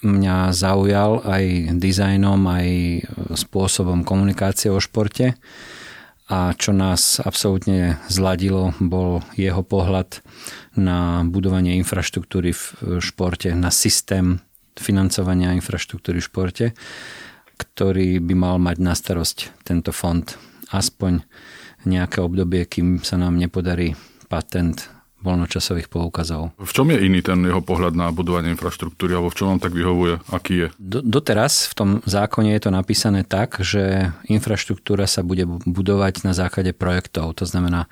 [0.00, 2.68] Mňa zaujal aj dizajnom, aj
[3.36, 5.36] spôsobom komunikácie o športe.
[6.26, 10.24] A čo nás absolútne zladilo, bol jeho pohľad
[10.74, 12.62] na budovanie infraštruktúry v
[12.98, 14.42] športe, na systém
[14.74, 16.66] financovania infraštruktúry v športe,
[17.56, 20.24] ktorý by mal mať na starosť tento fond
[20.70, 21.24] aspoň
[21.86, 23.94] nejaké obdobie, kým sa nám nepodarí
[24.26, 24.90] patent
[25.26, 26.54] voľnočasových poukazov.
[26.60, 29.72] V čom je iný ten jeho pohľad na budovanie infraštruktúry, alebo v čom vám tak
[29.74, 30.22] vyhovuje?
[30.30, 30.68] Aký je?
[30.78, 36.36] Do, doteraz v tom zákone je to napísané tak, že infraštruktúra sa bude budovať na
[36.36, 37.34] základe projektov.
[37.42, 37.90] To znamená,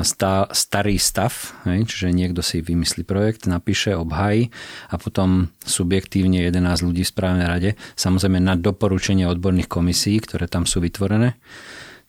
[0.00, 4.48] stá, starý stav, hej, čiže niekto si vymyslí projekt, napíše, obhají
[4.88, 10.64] a potom subjektívne 11 ľudí v správnej rade, samozrejme na doporučenie odborných komisí, ktoré tam
[10.64, 11.36] sú vytvorené,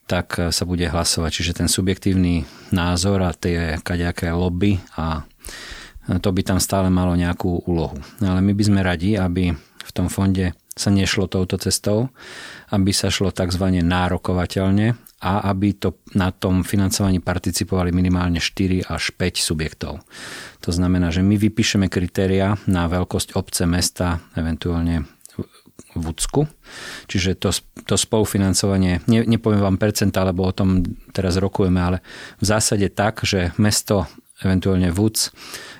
[0.07, 1.31] tak sa bude hlasovať.
[1.31, 5.23] Čiže ten subjektívny názor a tie kaďaké lobby a
[6.19, 7.95] to by tam stále malo nejakú úlohu.
[8.19, 12.09] Ale my by sme radi, aby v tom fonde sa nešlo touto cestou,
[12.71, 13.83] aby sa šlo tzv.
[13.83, 20.01] nárokovateľne a aby to na tom financovaní participovali minimálne 4 až 5 subjektov.
[20.65, 25.05] To znamená, že my vypíšeme kritéria na veľkosť obce, mesta, eventuálne
[25.91, 26.47] Vucku.
[27.11, 27.51] Čiže to,
[27.83, 31.97] to spolufinancovanie, ne, nepoviem vám percenta, lebo o tom teraz rokujeme, ale
[32.39, 34.07] v zásade tak, že mesto,
[34.39, 35.35] eventuálne VUC,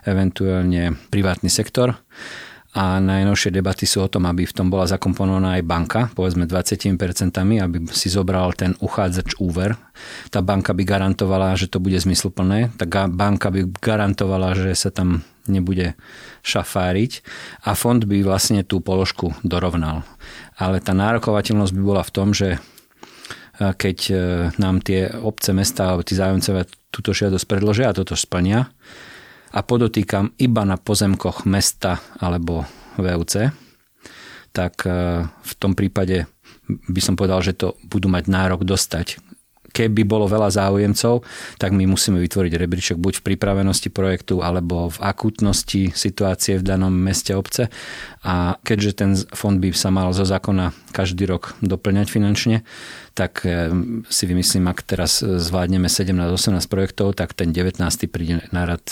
[0.06, 1.96] eventuálne privátny sektor
[2.72, 6.96] a najnovšie debaty sú o tom, aby v tom bola zakomponovaná aj banka, povedzme 20%,
[7.36, 9.76] aby si zobral ten uchádzač úver.
[10.32, 15.20] Tá banka by garantovala, že to bude zmysluplné, tá banka by garantovala, že sa tam
[15.52, 16.00] nebude
[16.48, 17.26] šafáriť
[17.68, 20.08] a fond by vlastne tú položku dorovnal.
[20.56, 22.56] Ale tá nárokovateľnosť by bola v tom, že
[23.60, 23.98] keď
[24.58, 28.72] nám tie obce, mesta alebo tí zájomcovia túto žiadosť predložia a toto splnia
[29.52, 32.64] a podotýkam iba na pozemkoch mesta alebo
[32.96, 33.52] VUC,
[34.52, 34.84] tak
[35.28, 36.28] v tom prípade
[36.68, 39.20] by som povedal, že to budú mať nárok dostať
[39.72, 41.24] keby bolo veľa záujemcov,
[41.56, 46.92] tak my musíme vytvoriť rebríček buď v pripravenosti projektu alebo v akútnosti situácie v danom
[46.92, 47.72] meste obce.
[48.22, 52.58] A keďže ten fond by sa mal zo zákona každý rok doplňať finančne,
[53.16, 53.72] tak eh,
[54.12, 57.80] si vymyslím, ak teraz zvládneme 17-18 projektov, tak ten 19.
[58.12, 58.84] príde na rad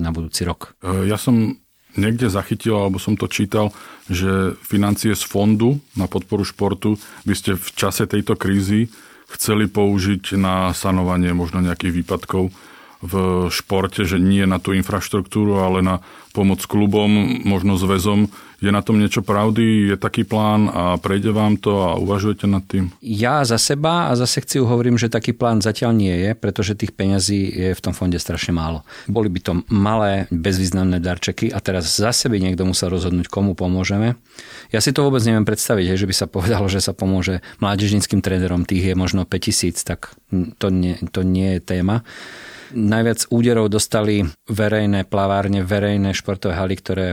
[0.00, 0.74] na budúci rok.
[0.82, 1.56] Eh, ja som
[1.96, 3.72] niekde zachytil, alebo som to čítal,
[4.12, 8.92] že financie z fondu na podporu športu by ste v čase tejto krízy
[9.32, 12.52] chceli použiť na sanovanie možno nejakých výpadkov
[13.06, 16.02] v športe, že nie na tú infraštruktúru, ale na
[16.36, 18.28] pomoc klubom, možno zväzom.
[18.60, 19.92] Je na tom niečo pravdy?
[19.92, 22.88] Je taký plán a prejde vám to a uvažujete nad tým?
[23.04, 26.96] Ja za seba a za sekciu hovorím, že taký plán zatiaľ nie je, pretože tých
[26.96, 28.80] peňazí je v tom fonde strašne málo.
[29.08, 34.16] Boli by to malé, bezvýznamné darčeky a teraz za sebe niekto musel rozhodnúť, komu pomôžeme.
[34.72, 38.64] Ja si to vôbec neviem predstaviť, že by sa povedalo, že sa pomôže mládežnickým trénerom,
[38.64, 42.04] tých je možno 5000, tak to nie, to nie je téma.
[42.74, 47.06] Najviac úderov dostali verejné plavárne, verejné športové haly, ktoré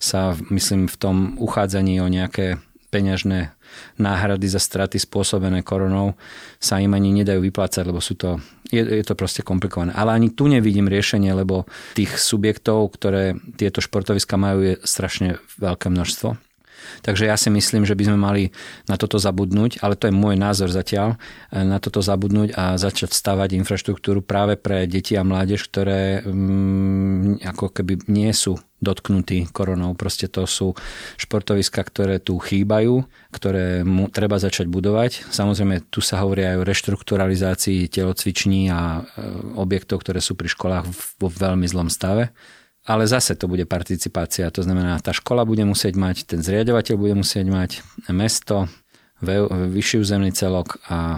[0.00, 2.62] sa, myslím, v tom uchádzaní o nejaké
[2.94, 3.50] peňažné
[3.98, 6.14] náhrady za straty spôsobené koronou
[6.62, 8.38] sa im ani nedajú vyplácať, lebo sú to,
[8.70, 9.90] je, je to proste komplikované.
[9.98, 11.66] Ale ani tu nevidím riešenie, lebo
[11.98, 16.53] tých subjektov, ktoré tieto športoviska majú, je strašne veľké množstvo.
[17.02, 18.42] Takže ja si myslím, že by sme mali
[18.88, 21.16] na toto zabudnúť, ale to je môj názor zatiaľ,
[21.52, 27.44] e, na toto zabudnúť a začať stavať infraštruktúru práve pre deti a mládež, ktoré mm,
[27.44, 29.96] ako keby nie sú dotknutí koronou.
[29.96, 30.76] Proste to sú
[31.16, 35.24] športoviska, ktoré tu chýbajú, ktoré mu treba začať budovať.
[35.32, 39.02] Samozrejme, tu sa hovorí aj o reštrukturalizácii telocviční a e,
[39.56, 40.84] objektov, ktoré sú pri školách
[41.16, 42.36] vo veľmi zlom stave
[42.84, 44.52] ale zase to bude participácia.
[44.52, 47.70] To znamená, tá škola bude musieť mať, ten zriadovateľ bude musieť mať
[48.12, 48.68] mesto,
[49.24, 51.16] vyšší územný celok a,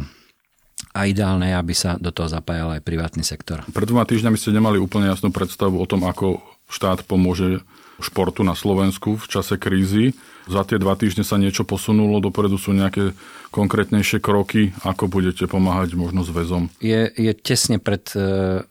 [0.95, 3.67] a ideálne je, aby sa do toho zapájal aj privátny sektor.
[3.67, 6.39] Pred dvoma týždňami ste nemali úplne jasnú predstavu o tom, ako
[6.71, 10.13] štát pomôže športu na Slovensku v čase krízy.
[10.47, 13.17] Za tie dva týždne sa niečo posunulo, dopredu sú nejaké
[13.51, 16.69] konkrétnejšie kroky, ako budete pomáhať možno s väzom?
[16.79, 18.63] Je, je tesne pred e,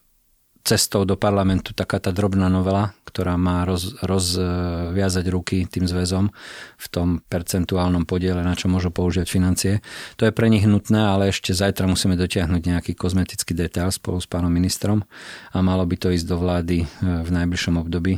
[0.66, 6.34] cestou do parlamentu taká tá drobná novela, ktorá má roz, rozviazať ruky tým zväzom
[6.82, 9.86] v tom percentuálnom podiele, na čo môžu použiť financie.
[10.18, 14.26] To je pre nich nutné, ale ešte zajtra musíme dotiahnuť nejaký kozmetický detail spolu s
[14.26, 15.06] pánom ministrom
[15.54, 16.86] a malo by to ísť do vlády e,
[17.22, 18.18] v najbližšom období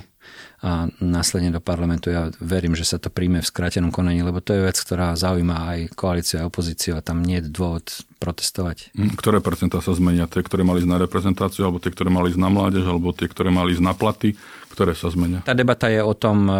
[0.57, 2.09] a následne do parlamentu.
[2.09, 5.53] Ja verím, že sa to príjme v skrátenom konaní, lebo to je vec, ktorá zaujíma
[5.53, 7.85] aj koalíciu a opozíciu a tam nie je dôvod
[8.17, 8.97] protestovať.
[8.97, 10.25] Hm, ktoré percentá sa zmenia?
[10.25, 13.29] Tie, ktoré mali ísť na reprezentáciu, alebo tie, ktoré mali ísť na mládež, alebo tie,
[13.29, 14.33] ktoré mali ísť na platy?
[14.77, 15.41] Ktoré sa zmenia?
[15.41, 16.53] Tá debata je o tom e,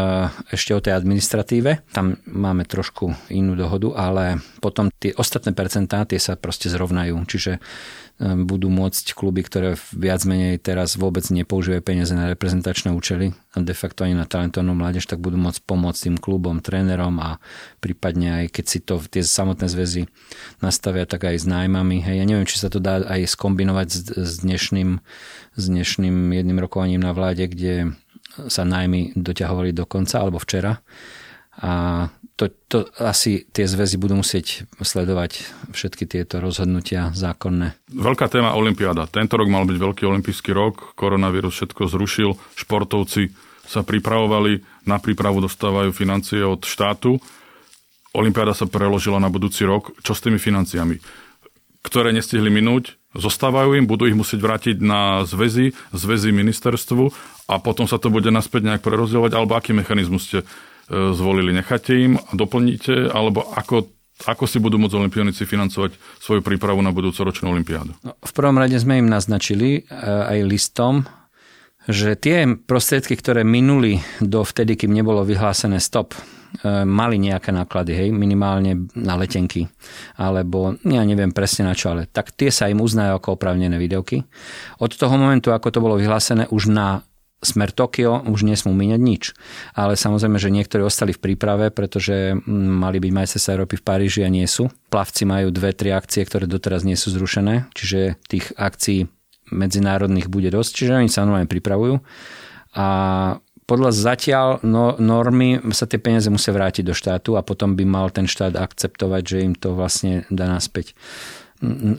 [0.50, 1.86] ešte o tej administratíve.
[1.94, 7.14] Tam máme trošku inú dohodu, ale potom tie ostatné percentá, tie sa proste zrovnajú.
[7.30, 7.62] Čiže
[8.18, 13.62] Ehm, budú môcť kluby, ktoré viac menej teraz vôbec nepoužívajú peniaze na reprezentačné účely a
[13.62, 17.38] de facto ani na talentovnú mládež, tak budú môcť pomôcť tým klubom, trénerom a
[17.78, 20.10] prípadne aj keď si to tie samotné zväzy
[20.66, 22.02] nastavia, tak aj s nájmami.
[22.02, 24.98] Hej, ja neviem, či sa to dá aj skombinovať s, s, dnešným,
[25.54, 27.94] s dnešným jedným rokovaním na vláde, kde
[28.46, 30.78] sa nájmy doťahovali do konca alebo včera.
[31.58, 32.06] A
[32.38, 35.42] to, to asi tie zväzy budú musieť sledovať
[35.74, 37.74] všetky tieto rozhodnutia zákonné.
[37.90, 39.10] Veľká téma Olympiáda.
[39.10, 43.34] Tento rok mal byť veľký olympijský rok, koronavírus všetko zrušil, športovci
[43.68, 47.20] sa pripravovali, na prípravu dostávajú financie od štátu.
[48.16, 49.92] Olympiáda sa preložila na budúci rok.
[50.00, 50.96] Čo s tými financiami?
[51.88, 57.10] Ktoré nestihli minúť, zostávajú im, budú ich musieť vrátiť na zväzy, zväzy ministerstvu
[57.48, 60.44] a potom sa to bude naspäť nejak prerozdielovať, alebo aký mechanizmus ste
[60.88, 61.52] E, zvolili?
[61.52, 67.54] Necháte im doplníte, alebo ako ako si budú môcť olimpionici financovať svoju prípravu na budúcoročnú
[67.54, 67.94] olimpiádu?
[68.02, 71.06] No, v prvom rade sme im naznačili e, aj listom,
[71.86, 76.18] že tie prostriedky, ktoré minuli do vtedy, kým nebolo vyhlásené stop,
[76.86, 79.70] mali nejaké náklady, hej, minimálne na letenky,
[80.18, 84.26] alebo ja neviem presne na čo, ale tak tie sa im uznajú ako opravnené videoky.
[84.82, 89.24] Od toho momentu, ako to bolo vyhlásené, už na smer Tokio už nesmú míňať nič.
[89.78, 94.22] Ale samozrejme, že niektorí ostali v príprave, pretože mm, mali byť majstrovstvá Európy v Paríži
[94.26, 94.74] a nie sú.
[94.90, 99.06] Plavci majú dve, tri akcie, ktoré doteraz nie sú zrušené, čiže tých akcií
[99.54, 102.02] medzinárodných bude dosť, čiže oni sa normálne pripravujú.
[102.78, 102.88] A
[103.68, 108.08] podľa zatiaľ no, normy sa tie peniaze musia vrátiť do štátu a potom by mal
[108.08, 110.96] ten štát akceptovať, že im to vlastne dá naspäť.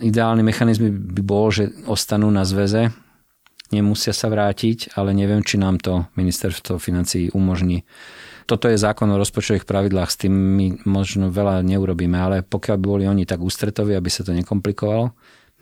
[0.01, 2.89] Ideálny mechanizm by bol, že ostanú na zväze,
[3.69, 7.85] nemusia sa vrátiť, ale neviem, či nám to ministerstvo financí umožní.
[8.49, 12.87] Toto je zákon o rozpočtových pravidlách, s tým my možno veľa neurobíme, ale pokiaľ by
[12.89, 15.13] boli oni tak ústretoví, aby sa to nekomplikovalo,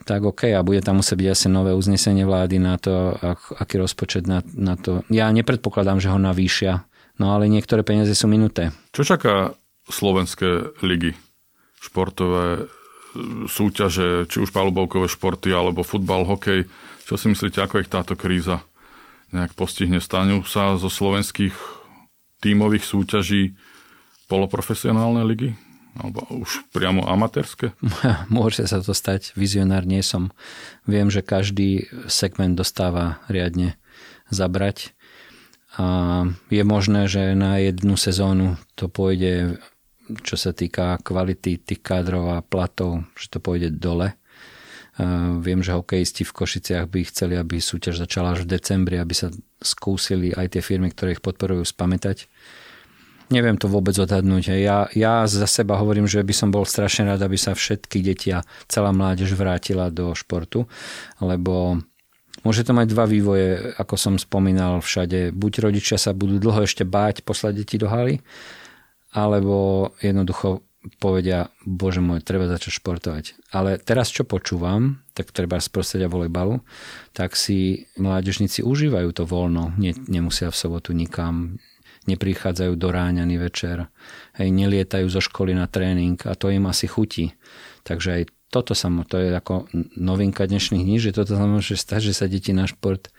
[0.04, 3.80] tak OK, a bude tam musieť byť asi nové uznesenie vlády na to, ak, aký
[3.80, 5.02] rozpočet na, na to.
[5.08, 6.84] Ja nepredpokladám, že ho navýšia,
[7.16, 8.70] no ale niektoré peniaze sú minuté.
[8.92, 9.56] Čo čaká
[9.88, 11.16] slovenské ligy?
[11.80, 12.66] Športové
[13.48, 16.68] súťaže, či už palubovkové športy, alebo futbal, hokej.
[17.08, 18.60] Čo si myslíte, ako ich táto kríza
[19.32, 20.02] nejak postihne?
[20.02, 21.54] Stanú sa zo slovenských
[22.44, 23.56] tímových súťaží
[24.28, 25.56] poloprofesionálne ligy?
[25.96, 27.72] Alebo už priamo amatérske?
[28.32, 29.32] Môže sa to stať.
[29.32, 30.32] Vizionár nie som.
[30.84, 33.80] Viem, že každý segment dostáva riadne
[34.28, 34.92] zabrať.
[35.76, 39.60] A je možné, že na jednu sezónu to pôjde,
[40.24, 44.16] čo sa týka kvality tých kádrov a platov, že to pôjde dole.
[44.96, 49.12] A viem, že hokejisti v Košiciach by chceli, aby súťaž začala až v decembri, aby
[49.12, 49.28] sa
[49.60, 52.32] skúsili aj tie firmy, ktoré ich podporujú, spamätať
[53.26, 54.54] Neviem to vôbec odhadnúť.
[54.54, 58.30] Ja, ja za seba hovorím, že by som bol strašne rád, aby sa všetky deti
[58.30, 60.70] a celá mládež vrátila do športu,
[61.18, 61.82] lebo
[62.46, 65.34] môže to mať dva vývoje, ako som spomínal všade.
[65.34, 68.22] Buď rodičia sa budú dlho ešte báť poslať deti do haly,
[69.10, 70.62] alebo jednoducho
[71.02, 73.24] povedia, bože môj, treba začať športovať.
[73.50, 76.62] Ale teraz, čo počúvam, tak treba z prostredia volejbalu,
[77.10, 79.74] tak si mládežníci užívajú to voľno.
[79.82, 81.58] Nie, nemusia v sobotu nikam,
[82.06, 83.90] neprichádzajú do ráňany večer,
[84.38, 87.34] hej, nelietajú zo školy na tréning a to im asi chutí.
[87.86, 89.66] Takže aj toto sa to je ako
[89.98, 93.10] novinka dnešných dní, že toto sa môže stať, že sa deti na šport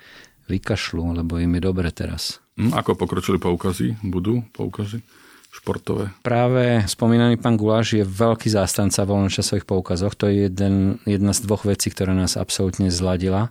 [0.47, 2.39] vykašľú, lebo im je dobre teraz.
[2.55, 3.99] Hm, ako pokročili poukazy?
[4.01, 5.03] Budú poukazy?
[5.47, 6.13] športové?
[6.21, 10.13] Práve spomínaný pán Guláš je veľký zástanca voľnočasových poukazoch.
[10.19, 13.49] To je jeden, jedna z dvoch vecí, ktorá nás absolútne zladila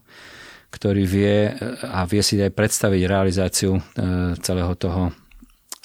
[0.66, 1.56] ktorý vie
[1.88, 3.82] a vie si aj predstaviť realizáciu e,
[4.42, 5.14] celého toho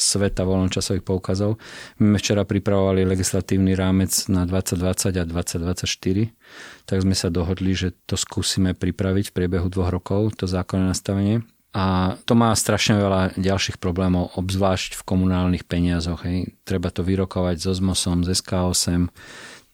[0.02, 1.62] sveta voľnočasových poukazov.
[2.02, 7.94] My sme včera pripravovali legislatívny rámec na 2020 a 2024, tak sme sa dohodli, že
[8.10, 11.46] to skúsime pripraviť v priebehu dvoch rokov, to zákonné nastavenie.
[11.72, 16.28] A to má strašne veľa ďalších problémov, obzvlášť v komunálnych peniazoch.
[16.28, 16.52] Hej.
[16.68, 19.08] Treba to vyrokovať so ZMOSom, z SK8,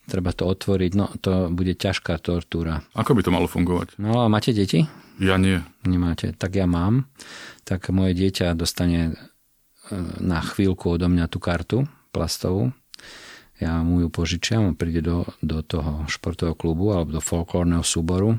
[0.05, 2.85] treba to otvoriť, no to bude ťažká tortúra.
[2.93, 3.97] Ako by to malo fungovať?
[3.97, 4.85] No a máte deti?
[5.17, 5.65] Ja nie.
[5.83, 6.37] Nemáte.
[6.37, 7.09] Tak ja mám.
[7.65, 9.17] Tak moje dieťa dostane
[10.19, 11.77] na chvíľku odo mňa tú kartu
[12.11, 12.73] plastovú.
[13.57, 18.37] Ja mu ju požičiam, on príde do, do toho športového klubu alebo do folklórneho súboru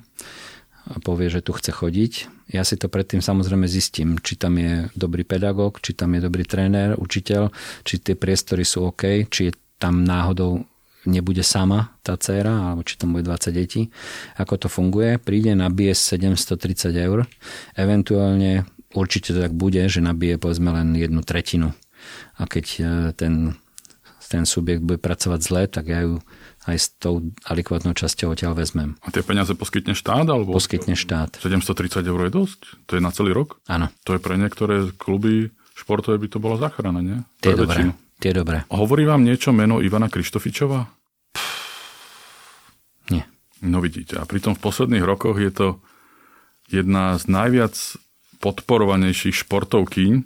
[0.88, 2.12] a povie, že tu chce chodiť.
[2.54, 6.48] Ja si to predtým samozrejme zistím, či tam je dobrý pedagóg, či tam je dobrý
[6.48, 7.52] tréner, učiteľ,
[7.84, 10.64] či tie priestory sú OK, či je tam náhodou
[11.04, 13.92] nebude sama tá dcera, alebo či tam bude 20 detí.
[14.40, 15.20] Ako to funguje?
[15.20, 17.28] Príde, nabije 730 eur,
[17.76, 18.64] eventuálne
[18.94, 21.74] určite to tak bude, že nabije povedzme len jednu tretinu.
[22.38, 22.82] A keď e,
[23.16, 23.58] ten,
[24.28, 26.22] ten subjekt bude pracovať zle, tak ja ju
[26.68, 29.00] aj s tou alikvatnou časťou odtiaľ vezmem.
[29.00, 30.28] A tie peniaze poskytne štát?
[30.28, 31.40] Alebo poskytne štát.
[31.40, 32.60] 730 eur je dosť?
[32.86, 33.56] To je na celý rok?
[33.64, 33.88] Áno.
[34.04, 37.22] To je pre niektoré kluby športové by to bola záchrana, nie?
[37.38, 37.94] Tie dobré.
[38.18, 38.66] Tie dobré.
[38.68, 40.90] Hovorí vám niečo meno Ivana Krištofičova?
[43.14, 43.24] Nie.
[43.62, 44.18] No vidíte.
[44.18, 45.66] A pritom v posledných rokoch je to
[46.66, 47.74] jedna z najviac
[48.38, 50.22] podporovanejších športovkyň e,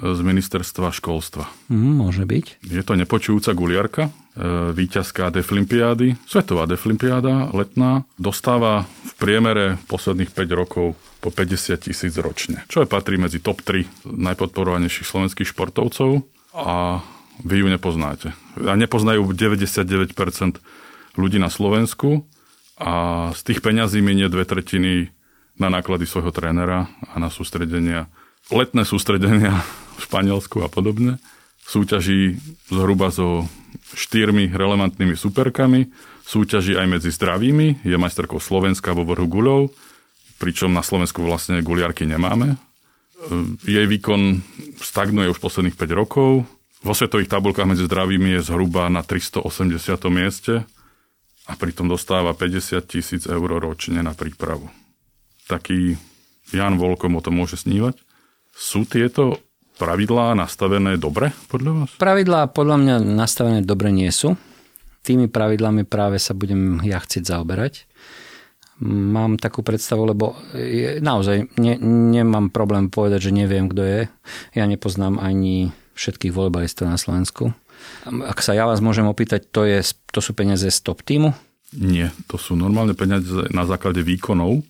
[0.00, 1.48] z ministerstva školstva.
[1.72, 2.64] Mm, môže byť.
[2.64, 4.10] Je to nepočujúca guliarka, e,
[4.72, 12.68] víťazka deflimpiády, svetová deflimpiáda letná, dostáva v priemere posledných 5 rokov po 50 tisíc ročne,
[12.68, 16.20] čo je patrí medzi top 3 najpodporovanejších slovenských športovcov
[16.52, 17.00] a
[17.42, 18.36] vy ju nepoznáte.
[18.60, 20.60] A nepoznajú 99%
[21.18, 22.28] ľudí na Slovensku
[22.78, 25.13] a z tých peňazí minie dve tretiny
[25.58, 28.10] na náklady svojho trénera a na sústredenia,
[28.50, 29.62] letné sústredenia
[29.94, 31.22] v Španielsku a podobne.
[31.64, 32.36] Súťaží
[32.68, 33.48] zhruba so
[33.94, 35.88] štyrmi relevantnými superkami,
[36.26, 39.72] súťaží aj medzi zdravými, je majsterkou Slovenska vo vrhu guľov,
[40.42, 42.58] pričom na Slovensku vlastne guliarky nemáme.
[43.64, 44.44] Jej výkon
[44.76, 46.44] stagnuje už posledných 5 rokov.
[46.84, 49.48] Vo svetových tabulkách medzi zdravými je zhruba na 380.
[50.12, 50.68] mieste
[51.48, 54.68] a pritom dostáva 50 tisíc eur ročne na prípravu
[55.48, 55.96] taký
[56.52, 57.98] Jan Volkom o tom môže snívať.
[58.54, 59.42] Sú tieto
[59.80, 61.90] pravidlá nastavené dobre podľa vás?
[61.98, 64.38] Pravidlá podľa mňa nastavené dobre nie sú.
[65.04, 67.84] Tými pravidlami práve sa budem ja chcieť zaoberať.
[68.84, 71.74] mám takú predstavu, lebo je, naozaj ne,
[72.10, 74.00] nemám problém povedať, že neviem, kto je.
[74.56, 77.54] Ja nepoznám ani všetkých volejbalistov na Slovensku.
[78.06, 81.36] Ak sa ja vás môžem opýtať, to, je, to sú peniaze z top týmu?
[81.74, 84.62] Nie, to sú normálne peniaze na základe výkonov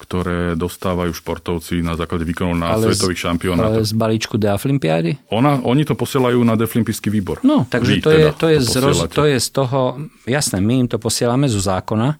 [0.00, 3.76] ktoré dostávajú športovci na základe výkonov na ale svetových šampionátoch.
[3.76, 5.28] Ale z balíčku Deaflimpiády?
[5.28, 7.44] Ona, oni to posielajú na Deflimpijský výbor.
[7.44, 9.80] No, takže to, teda je, to, je to, z roz, to je z toho,
[10.24, 12.16] jasné, my im to posielame zo zákona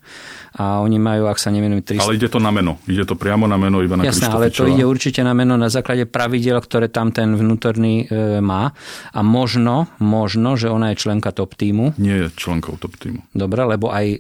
[0.51, 2.03] a oni majú, ak sa neviem, 300...
[2.03, 2.83] Ale ide to na meno.
[2.91, 6.11] Ide to priamo na meno Ivana Jasné, ale to ide určite na meno na základe
[6.11, 8.75] pravidel, ktoré tam ten vnútorný e, má.
[9.15, 11.95] A možno, možno, že ona je členka top týmu.
[12.03, 13.23] Nie je členkou top týmu.
[13.31, 14.19] Dobre, lebo aj e,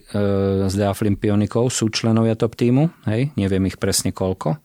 [0.70, 2.86] z Deaflim Pionikov sú členovia top týmu.
[3.11, 4.62] Hej, neviem ich presne koľko.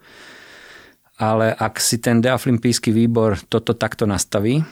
[1.17, 4.65] Ale ak si ten Deaflimpijský výbor toto takto nastaví, e,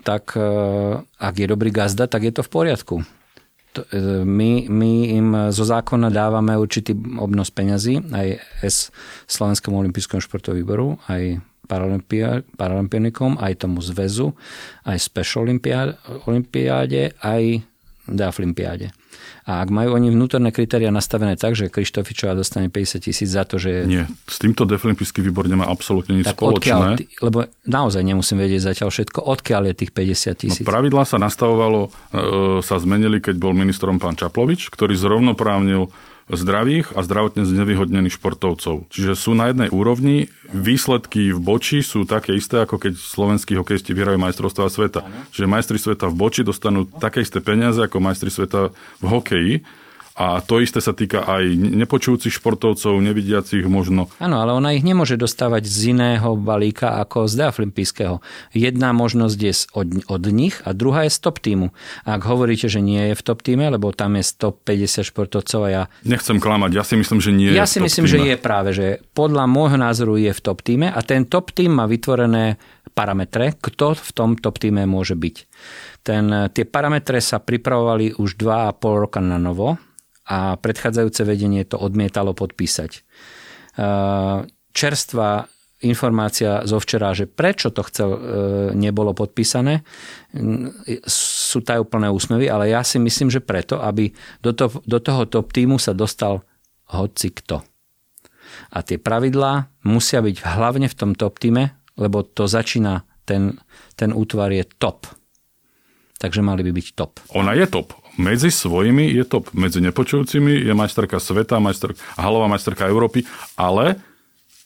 [0.00, 0.48] tak e,
[1.04, 2.96] ak je dobrý gazda, tak je to v poriadku
[3.74, 8.28] E, my, my im zo zákona dávame určitý obnos peňazí, aj
[8.62, 8.94] S
[9.26, 14.36] Slovenskému olympijskému športovému výboru, aj Paralympionikom, aj tomu zväzu,
[14.84, 15.48] aj Special
[16.28, 17.64] Olympiáde, aj
[18.04, 18.92] Deaflimpiáde.
[19.44, 23.60] A ak majú oni vnútorné kritéria nastavené tak, že Krištofičová dostane 50 tisíc za to,
[23.60, 23.84] že...
[23.84, 26.64] Nie, s týmto deflimpijský výbor nemá absolútne nič tak spoločné.
[26.64, 26.80] Odkiaľ,
[27.28, 27.38] lebo
[27.68, 30.64] naozaj nemusím vedieť zatiaľ všetko, odkiaľ je tých 50 tisíc.
[30.64, 32.20] No, pravidlá sa nastavovalo, e,
[32.64, 35.92] sa zmenili, keď bol ministrom pán Čaplovič, ktorý zrovnoprávnil
[36.30, 38.88] zdravých a zdravotne znevýhodnených športovcov.
[38.88, 43.92] Čiže sú na jednej úrovni, výsledky v boči sú také isté, ako keď slovenskí hokejisti
[43.92, 45.04] vyhrajú majstrovstvá sveta.
[45.36, 49.54] Čiže majstri sveta v boči dostanú také isté peniaze ako majstri sveta v hokeji
[50.14, 54.06] a to isté sa týka aj nepočujúcich športovcov, nevidiacich možno.
[54.22, 58.22] Áno, ale ona ich nemôže dostávať z iného balíka ako z deaflimpijského.
[58.54, 61.74] Jedna možnosť je od, od nich a druhá je z top týmu.
[62.06, 65.82] Ak hovoríte, že nie je v top týme, lebo tam je 150 športovcov a ja...
[66.06, 68.12] Nechcem klamať, ja si myslím, že nie ja je si myslím, týme.
[68.14, 68.86] že je práve, že
[69.18, 72.62] podľa môjho názoru je v top týme a ten top tým má vytvorené
[72.94, 75.36] parametre, kto v tom top týme môže byť.
[76.06, 79.74] Ten, tie parametre sa pripravovali už 2,5 roka na novo
[80.24, 83.04] a predchádzajúce vedenie to odmietalo podpísať.
[84.74, 85.30] Čerstvá
[85.84, 88.20] informácia zo včera, že prečo to chcel, e,
[88.72, 89.84] nebolo podpísané,
[91.04, 94.08] sú tajúplné úsmevy, ale ja si myslím, že preto, aby
[94.40, 96.40] do, to, do toho top týmu sa dostal
[96.88, 97.60] hoci kto.
[98.72, 103.60] A tie pravidlá musia byť hlavne v tom top týme, lebo to začína, ten,
[103.94, 105.04] ten útvar je top.
[106.16, 107.20] Takže mali by byť top.
[107.36, 109.50] Ona je top medzi svojimi je top.
[109.54, 113.26] Medzi nepočujúcimi je majsterka sveta, majster, halová majsterka Európy,
[113.58, 113.98] ale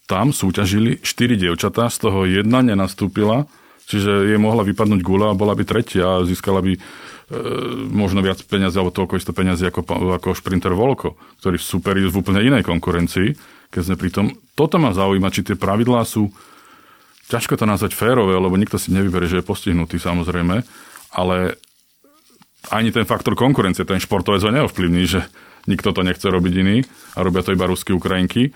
[0.08, 3.44] tam súťažili štyri dievčatá, z toho jedna nenastúpila,
[3.84, 6.80] čiže jej mohla vypadnúť gula a bola by tretia a získala by e,
[7.92, 9.84] možno viac peniazy alebo toľko isto peniazy ako,
[10.16, 13.36] ako šprinter Volko, ktorý superí v úplne inej konkurencii.
[13.68, 14.26] Keď sme pri tom,
[14.56, 16.32] toto ma zaujíma, či tie pravidlá sú,
[17.28, 20.64] ťažko to nazvať férové, lebo nikto si nevyberie, že je postihnutý samozrejme,
[21.12, 21.60] ale
[22.68, 25.24] ani ten faktor konkurencie, ten športovec ho neovplyvní, že
[25.70, 26.76] nikto to nechce robiť iný
[27.14, 28.50] a robia to iba ruskí Ukrajinky.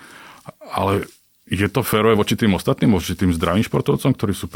[0.75, 1.07] Ale
[1.43, 4.47] je to férové voči tým ostatným, voči tým zdravým športovcom, ktorí sú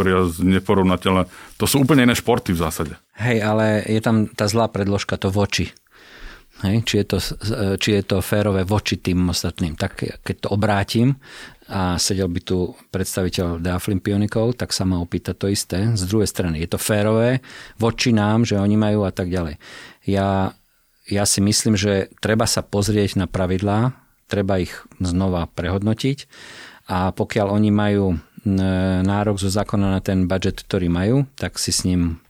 [0.44, 1.28] neporovnateľné.
[1.60, 2.94] To sú úplne iné športy v zásade.
[3.20, 5.72] Hej, ale je tam tá zlá predložka, to voči.
[6.66, 7.18] Hej, či, je to,
[7.78, 9.78] či je to férové voči tým ostatným.
[9.78, 11.22] Tak keď to obrátim
[11.68, 15.92] a sedel by tu predstaviteľ Deaflim Pionikov, tak sa ma opýta to isté.
[15.96, 17.44] Z druhej strany, je to férové
[17.76, 19.60] voči nám, že oni majú a tak ďalej.
[20.08, 20.56] Ja,
[21.12, 23.96] ja si myslím, že treba sa pozrieť na pravidlá,
[24.32, 26.28] treba ich znova prehodnotiť
[26.88, 28.16] a pokiaľ oni majú
[29.04, 32.24] nárok zo zákona na ten budget, ktorý majú, tak si s ním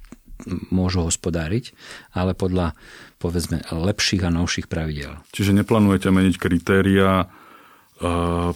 [0.73, 1.73] môžu hospodáriť,
[2.13, 2.77] ale podľa
[3.17, 5.17] povedzme lepších a novších pravidel.
[5.33, 7.29] Čiže neplánujete meniť kritéria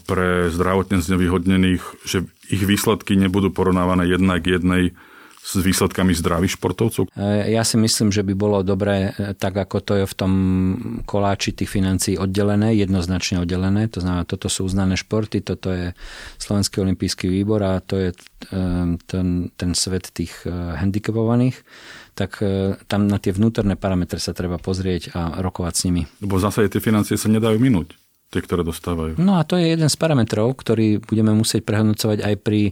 [0.06, 4.84] pre zdravotne znevýhodnených, že ich výsledky nebudú porovnávané jedna k jednej
[5.42, 7.10] s výsledkami zdravých športovcov?
[7.18, 10.34] E, ja si myslím, že by bolo dobré, e, tak ako to je v tom
[11.10, 13.89] koláči tých financií oddelené, jednoznačne oddelené.
[13.98, 15.98] To znamená, toto sú uznané športy, toto je
[16.38, 18.18] Slovenský olimpijský výbor a to je e,
[19.10, 19.28] ten,
[19.58, 20.46] ten svet tých
[20.78, 21.66] handicapovaných
[22.12, 22.44] tak
[22.92, 26.04] tam na tie vnútorné parametre sa treba pozrieť a rokovať s nimi.
[26.20, 27.96] Lebo zásade tie financie sa nedajú minúť
[28.32, 29.20] tie, ktoré dostávajú.
[29.20, 32.72] No a to je jeden z parametrov, ktorý budeme musieť prehodnocovať aj pri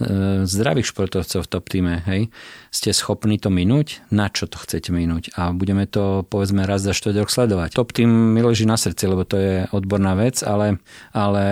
[0.00, 2.32] E, zdravých športovcov v top týme, hej,
[2.72, 5.36] ste schopní to minúť, na čo to chcete minúť?
[5.36, 7.76] A budeme to povedzme raz za 4 rok sledovať.
[7.76, 10.80] Top tým mi leží na srdci, lebo to je odborná vec, ale,
[11.12, 11.44] ale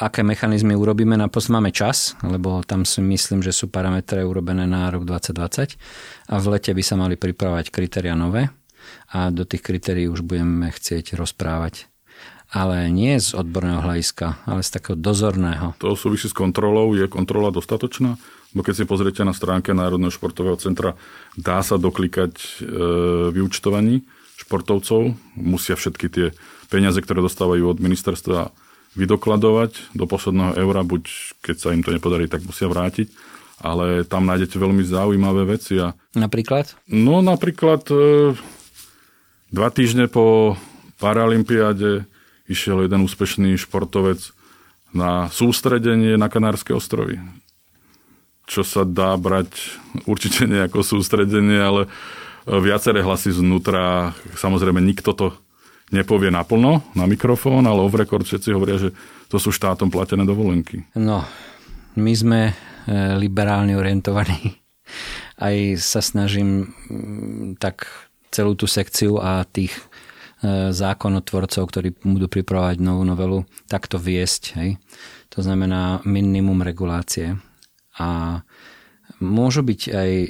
[0.00, 4.64] aké mechanizmy urobíme, na post máme čas, lebo tam si myslím, že sú parametre urobené
[4.64, 5.76] na rok 2020
[6.32, 8.48] a v lete by sa mali pripravať kritéria nové
[9.12, 11.91] a do tých kritérií už budeme chcieť rozprávať
[12.52, 15.72] ale nie z odborného hľadiska, ale z takého dozorného.
[15.80, 16.92] To súvisí s kontrolou.
[16.92, 18.20] Je kontrola dostatočná?
[18.52, 20.92] Bo keď si pozriete na stránke Národného športového centra,
[21.32, 22.48] dá sa doklikať e,
[23.32, 24.04] vyučtovaní
[24.36, 25.16] športovcov.
[25.40, 26.26] Musia všetky tie
[26.68, 28.52] peniaze, ktoré dostávajú od ministerstva
[28.92, 31.08] vydokladovať do posledného eura, buď
[31.40, 33.08] keď sa im to nepodarí, tak musia vrátiť.
[33.64, 35.80] Ale tam nájdete veľmi zaujímavé veci.
[35.80, 35.96] A...
[36.12, 36.76] Napríklad?
[36.92, 38.36] No napríklad e,
[39.48, 40.60] dva týždne po
[41.00, 42.11] Paralympiáde
[42.52, 44.20] išiel jeden úspešný športovec
[44.92, 47.18] na sústredenie na Kanárske ostrovy.
[48.44, 51.82] Čo sa dá brať určite nie ako sústredenie, ale
[52.44, 54.12] viaceré hlasy znútra.
[54.36, 55.26] Samozrejme, nikto to
[55.88, 58.90] nepovie naplno na mikrofón, ale off record všetci hovoria, že
[59.32, 60.84] to sú štátom platené dovolenky.
[60.96, 61.24] No,
[61.96, 62.54] my sme e,
[63.16, 64.60] liberálne orientovaní.
[65.40, 66.68] Aj sa snažím
[67.56, 67.88] tak
[68.28, 69.91] celú tú sekciu a tých E,
[70.74, 74.42] zákonotvorcov, ktorí budú pripravovať novú novelu, takto viesť.
[74.58, 74.70] Hej.
[75.32, 77.38] To znamená minimum regulácie.
[78.02, 78.42] A
[79.22, 80.28] môžu byť aj e,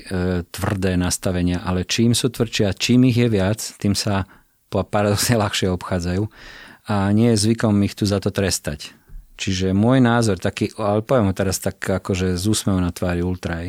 [0.53, 4.29] tvrdé nastavenia, ale čím sú tvrdšie a čím ich je viac, tým sa
[4.69, 6.29] paradoxne ľahšie obchádzajú
[6.93, 8.93] a nie je zvykom ich tu za to trestať.
[9.41, 13.65] Čiže môj názor, taký, ale poviem ho teraz tak akože z úsmevom na tvári ultra,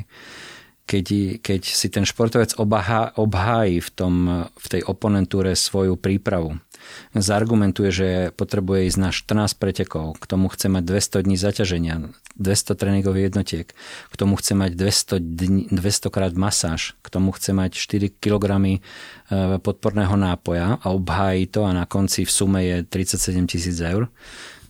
[0.84, 4.15] keď, keď si ten športovec obhá, obhájí v, tom,
[4.51, 6.59] v tej oponentúre svoju prípravu,
[7.15, 11.95] zargumentuje, že potrebuje ísť na 14 pretekov, k tomu chce mať 200 dní zaťaženia,
[12.36, 13.67] 200 tréningových jednotiek,
[14.11, 18.45] k tomu chce mať 200, dní, 200 krát masáž, k tomu chce mať 4 kg
[18.59, 18.79] e,
[19.63, 24.11] podporného nápoja a obhájí to a na konci v sume je 37 tisíc eur,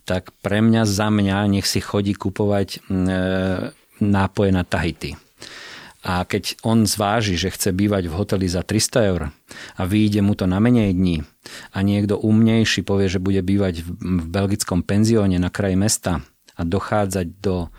[0.04, 2.78] tak pre mňa, za mňa, nech si chodí kupovať e,
[3.98, 5.18] nápoje na Tahiti
[6.04, 9.32] a keď on zváži, že chce bývať v hoteli za 300 eur
[9.80, 11.24] a vyjde mu to na menej dní
[11.72, 16.20] a niekto umnejší povie, že bude bývať v belgickom penzióne na kraji mesta
[16.54, 17.72] a dochádzať do,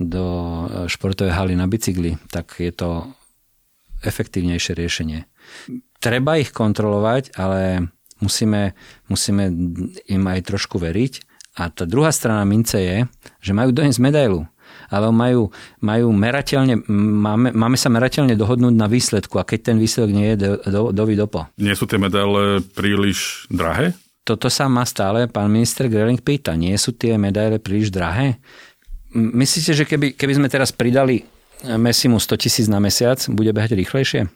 [0.00, 3.12] do e, športovej haly na bicykli, tak je to
[4.00, 5.28] efektívnejšie riešenie.
[6.00, 7.92] Treba ich kontrolovať, ale
[8.24, 8.72] musíme,
[9.12, 9.52] musíme
[10.08, 11.28] im aj trošku veriť.
[11.56, 12.98] A tá druhá strana mince je,
[13.40, 14.44] že majú doniesť medailu
[14.90, 15.50] ale majú,
[15.82, 20.36] majú merateľne, máme, máme sa merateľne dohodnúť na výsledku a keď ten výsledok nie je
[20.36, 21.48] do, do, do dopo.
[21.58, 23.96] Nie sú tie medaile príliš drahé?
[24.26, 26.58] Toto sa ma stále pán minister Greling pýta.
[26.58, 28.42] Nie sú tie medaile príliš drahé?
[29.14, 31.22] Myslíte, že keby, keby sme teraz pridali
[31.62, 34.28] Messimu 100 tisíc na mesiac, bude behať rýchlejšie?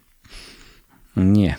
[1.19, 1.59] Nie.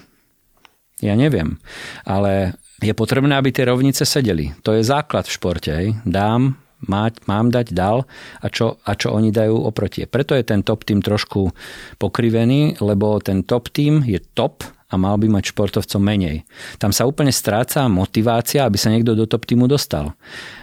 [1.03, 1.59] Ja neviem.
[2.07, 4.55] Ale je potrebné, aby tie rovnice sedeli.
[4.65, 5.69] To je základ v športe.
[5.69, 5.99] Hej.
[6.07, 8.09] Dám mať, mám dať, dal
[8.41, 10.05] a čo, a čo oni dajú oproti.
[10.09, 11.53] Preto je ten top tým trošku
[12.01, 16.43] pokrivený, lebo ten top tým je top a mal by mať športovcov menej.
[16.75, 20.11] Tam sa úplne stráca motivácia, aby sa niekto do top týmu dostal.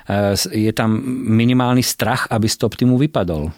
[0.05, 1.01] E, je tam
[1.33, 3.49] minimálny strach, aby z top týmu vypadol.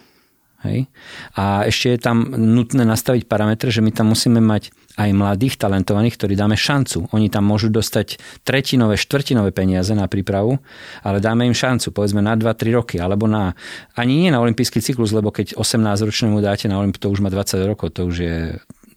[0.61, 0.93] Hej?
[1.41, 4.69] A ešte je tam nutné nastaviť parametre, že my tam musíme mať
[5.01, 7.09] aj mladých, talentovaných, ktorí dáme šancu.
[7.17, 10.61] Oni tam môžu dostať tretinové, štvrtinové peniaze na prípravu,
[11.01, 13.57] ale dáme im šancu, povedzme na 2-3 roky, alebo na,
[13.97, 17.65] ani nie na olimpijský cyklus, lebo keď 18-ročnému dáte na Olymp, to už má 20
[17.65, 18.37] rokov, to už je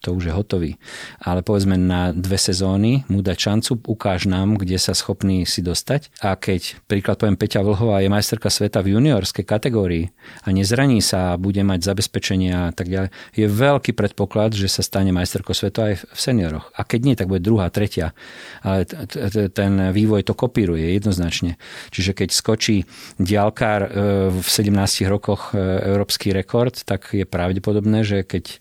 [0.03, 0.71] to už je hotový.
[1.23, 6.11] Ale povedzme na dve sezóny mu dať šancu, ukáž nám, kde sa schopný si dostať.
[6.19, 10.11] A keď príklad poviem Peťa Vlhová je majsterka sveta v juniorskej kategórii
[10.43, 14.83] a nezraní sa a bude mať zabezpečenia a tak ďalej, je veľký predpoklad, že sa
[14.83, 16.75] stane majsterkou sveta aj v senioroch.
[16.75, 18.11] A keď nie, tak bude druhá, tretia.
[18.59, 18.83] Ale
[19.55, 21.55] ten vývoj to kopíruje jednoznačne.
[21.95, 22.83] Čiže keď skočí
[23.15, 23.89] diálkár e,
[24.35, 25.63] v 17 rokoch e,
[25.95, 28.59] európsky rekord, tak je pravdepodobné, že keď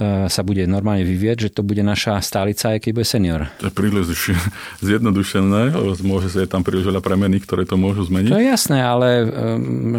[0.00, 3.40] sa bude normálne vyvieť, že to bude naša stálica, aj keď bude senior.
[3.60, 4.32] To je príliš
[4.80, 8.32] zjednodušené, môže sa je tam príliš veľa premeny, ktoré to môžu zmeniť.
[8.32, 9.28] To je jasné, ale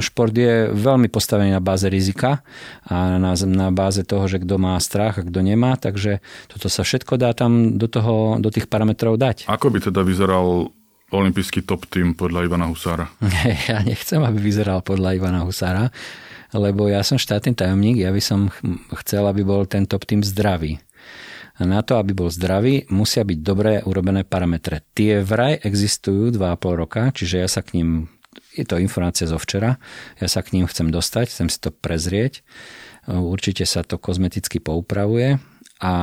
[0.02, 2.42] šport je veľmi postavený na báze rizika
[2.90, 6.82] a na, na báze toho, že kto má strach a kto nemá, takže toto sa
[6.82, 9.46] všetko dá tam do, toho, do tých parametrov dať.
[9.46, 10.74] Ako by teda vyzeral
[11.14, 13.14] olimpijský top tým podľa Ivana Husára?
[13.70, 15.94] Ja nechcem, aby vyzeral podľa Ivana Husára
[16.54, 18.54] lebo ja som štátny tajomník, ja by som
[19.04, 20.78] chcel, aby bol ten top tým zdravý.
[21.62, 24.82] A na to, aby bol zdravý, musia byť dobre urobené parametre.
[24.98, 28.10] Tie vraj existujú 2,5 roka, čiže ja sa k ním,
[28.58, 29.78] je to informácia zo včera,
[30.18, 32.42] ja sa k ním chcem dostať, chcem si to prezrieť.
[33.06, 35.38] Určite sa to kozmeticky poupravuje
[35.78, 35.94] a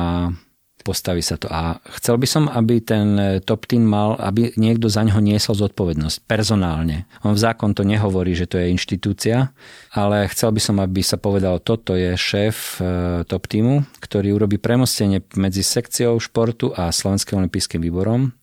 [0.81, 1.47] postaví sa to.
[1.49, 6.25] A chcel by som, aby ten top team mal, aby niekto za ňo niesol zodpovednosť
[6.25, 7.05] personálne.
[7.21, 9.53] On v zákon to nehovorí, že to je inštitúcia,
[9.93, 12.81] ale chcel by som, aby sa povedalo, toto je šéf
[13.29, 18.33] top týmu, ktorý urobí premostenie medzi sekciou športu a Slovenským olympijským výborom.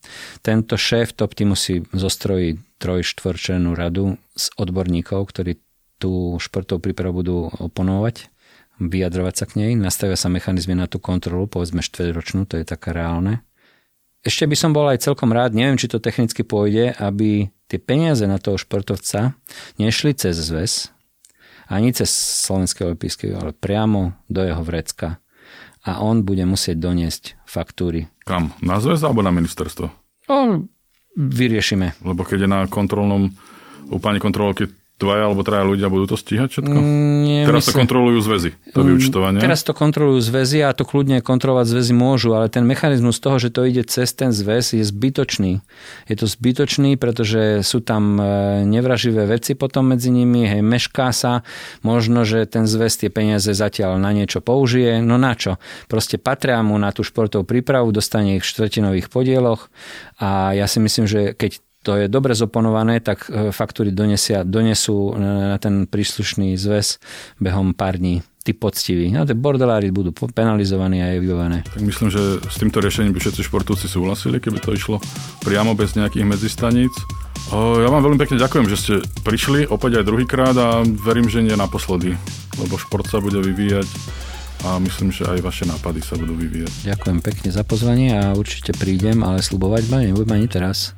[0.40, 5.58] Tento šéf top týmu si zostrojí troj štvorčlenú radu z odborníkov, ktorí
[5.98, 8.30] tú športovú prípravu budú oponovať
[8.78, 12.94] vyjadrovať sa k nej, nastavia sa mechanizmy na tú kontrolu, povedzme štvrťročnú, to je také
[12.94, 13.42] reálne.
[14.26, 18.26] Ešte by som bol aj celkom rád, neviem, či to technicky pôjde, aby tie peniaze
[18.26, 19.38] na toho športovca
[19.78, 20.90] nešli cez zväz,
[21.70, 22.10] ani cez
[22.48, 25.22] Slovenské olympijské, ale priamo do jeho vrecka.
[25.86, 28.10] A on bude musieť doniesť faktúry.
[28.26, 28.52] Kam?
[28.60, 29.86] Na zväz alebo na ministerstvo?
[30.28, 30.66] O,
[31.16, 31.96] vyriešime.
[32.02, 33.32] Lebo keď je na kontrolnom,
[33.88, 34.68] úplne kontrolke
[34.98, 36.78] dvaja alebo traja ľudia budú to stíhať všetko?
[37.22, 39.38] Nie, teraz myslím, to kontrolujú zväzy, to mm, vyučtovanie.
[39.38, 43.54] Teraz to kontrolujú zväzy a to kľudne kontrolovať zväzy môžu, ale ten mechanizmus toho, že
[43.54, 45.62] to ide cez ten zväz je zbytočný.
[46.10, 48.22] Je to zbytočný, pretože sú tam e,
[48.66, 51.46] nevraživé veci potom medzi nimi, hej, mešká sa,
[51.86, 55.62] možno, že ten zväz tie peniaze zatiaľ na niečo použije, no na čo?
[55.86, 59.70] Proste patria mu na tú športovú prípravu, dostane ich v štvrtinových podieloch
[60.18, 65.14] a ja si myslím, že keď to je dobre zoponované, tak e, faktúry donesia, donesú
[65.14, 66.98] na ten príslušný zväz
[67.38, 69.12] behom pár dní tí poctiví.
[69.12, 71.68] No, tie bordelári budú penalizovaní a evivované.
[71.68, 74.96] Tak myslím, že s týmto riešením by všetci športovci súhlasili, keby to išlo
[75.44, 76.96] priamo bez nejakých medzistaníc.
[77.52, 81.56] Ja vám veľmi pekne ďakujem, že ste prišli opäť aj druhýkrát a verím, že nie
[81.56, 82.16] naposledy,
[82.56, 83.88] lebo šport sa bude vyvíjať
[84.64, 86.72] a myslím, že aj vaše nápady sa budú vyvíjať.
[86.88, 90.96] Ďakujem pekne za pozvanie a určite prídem, ale slubovať ma nebudem ani teraz.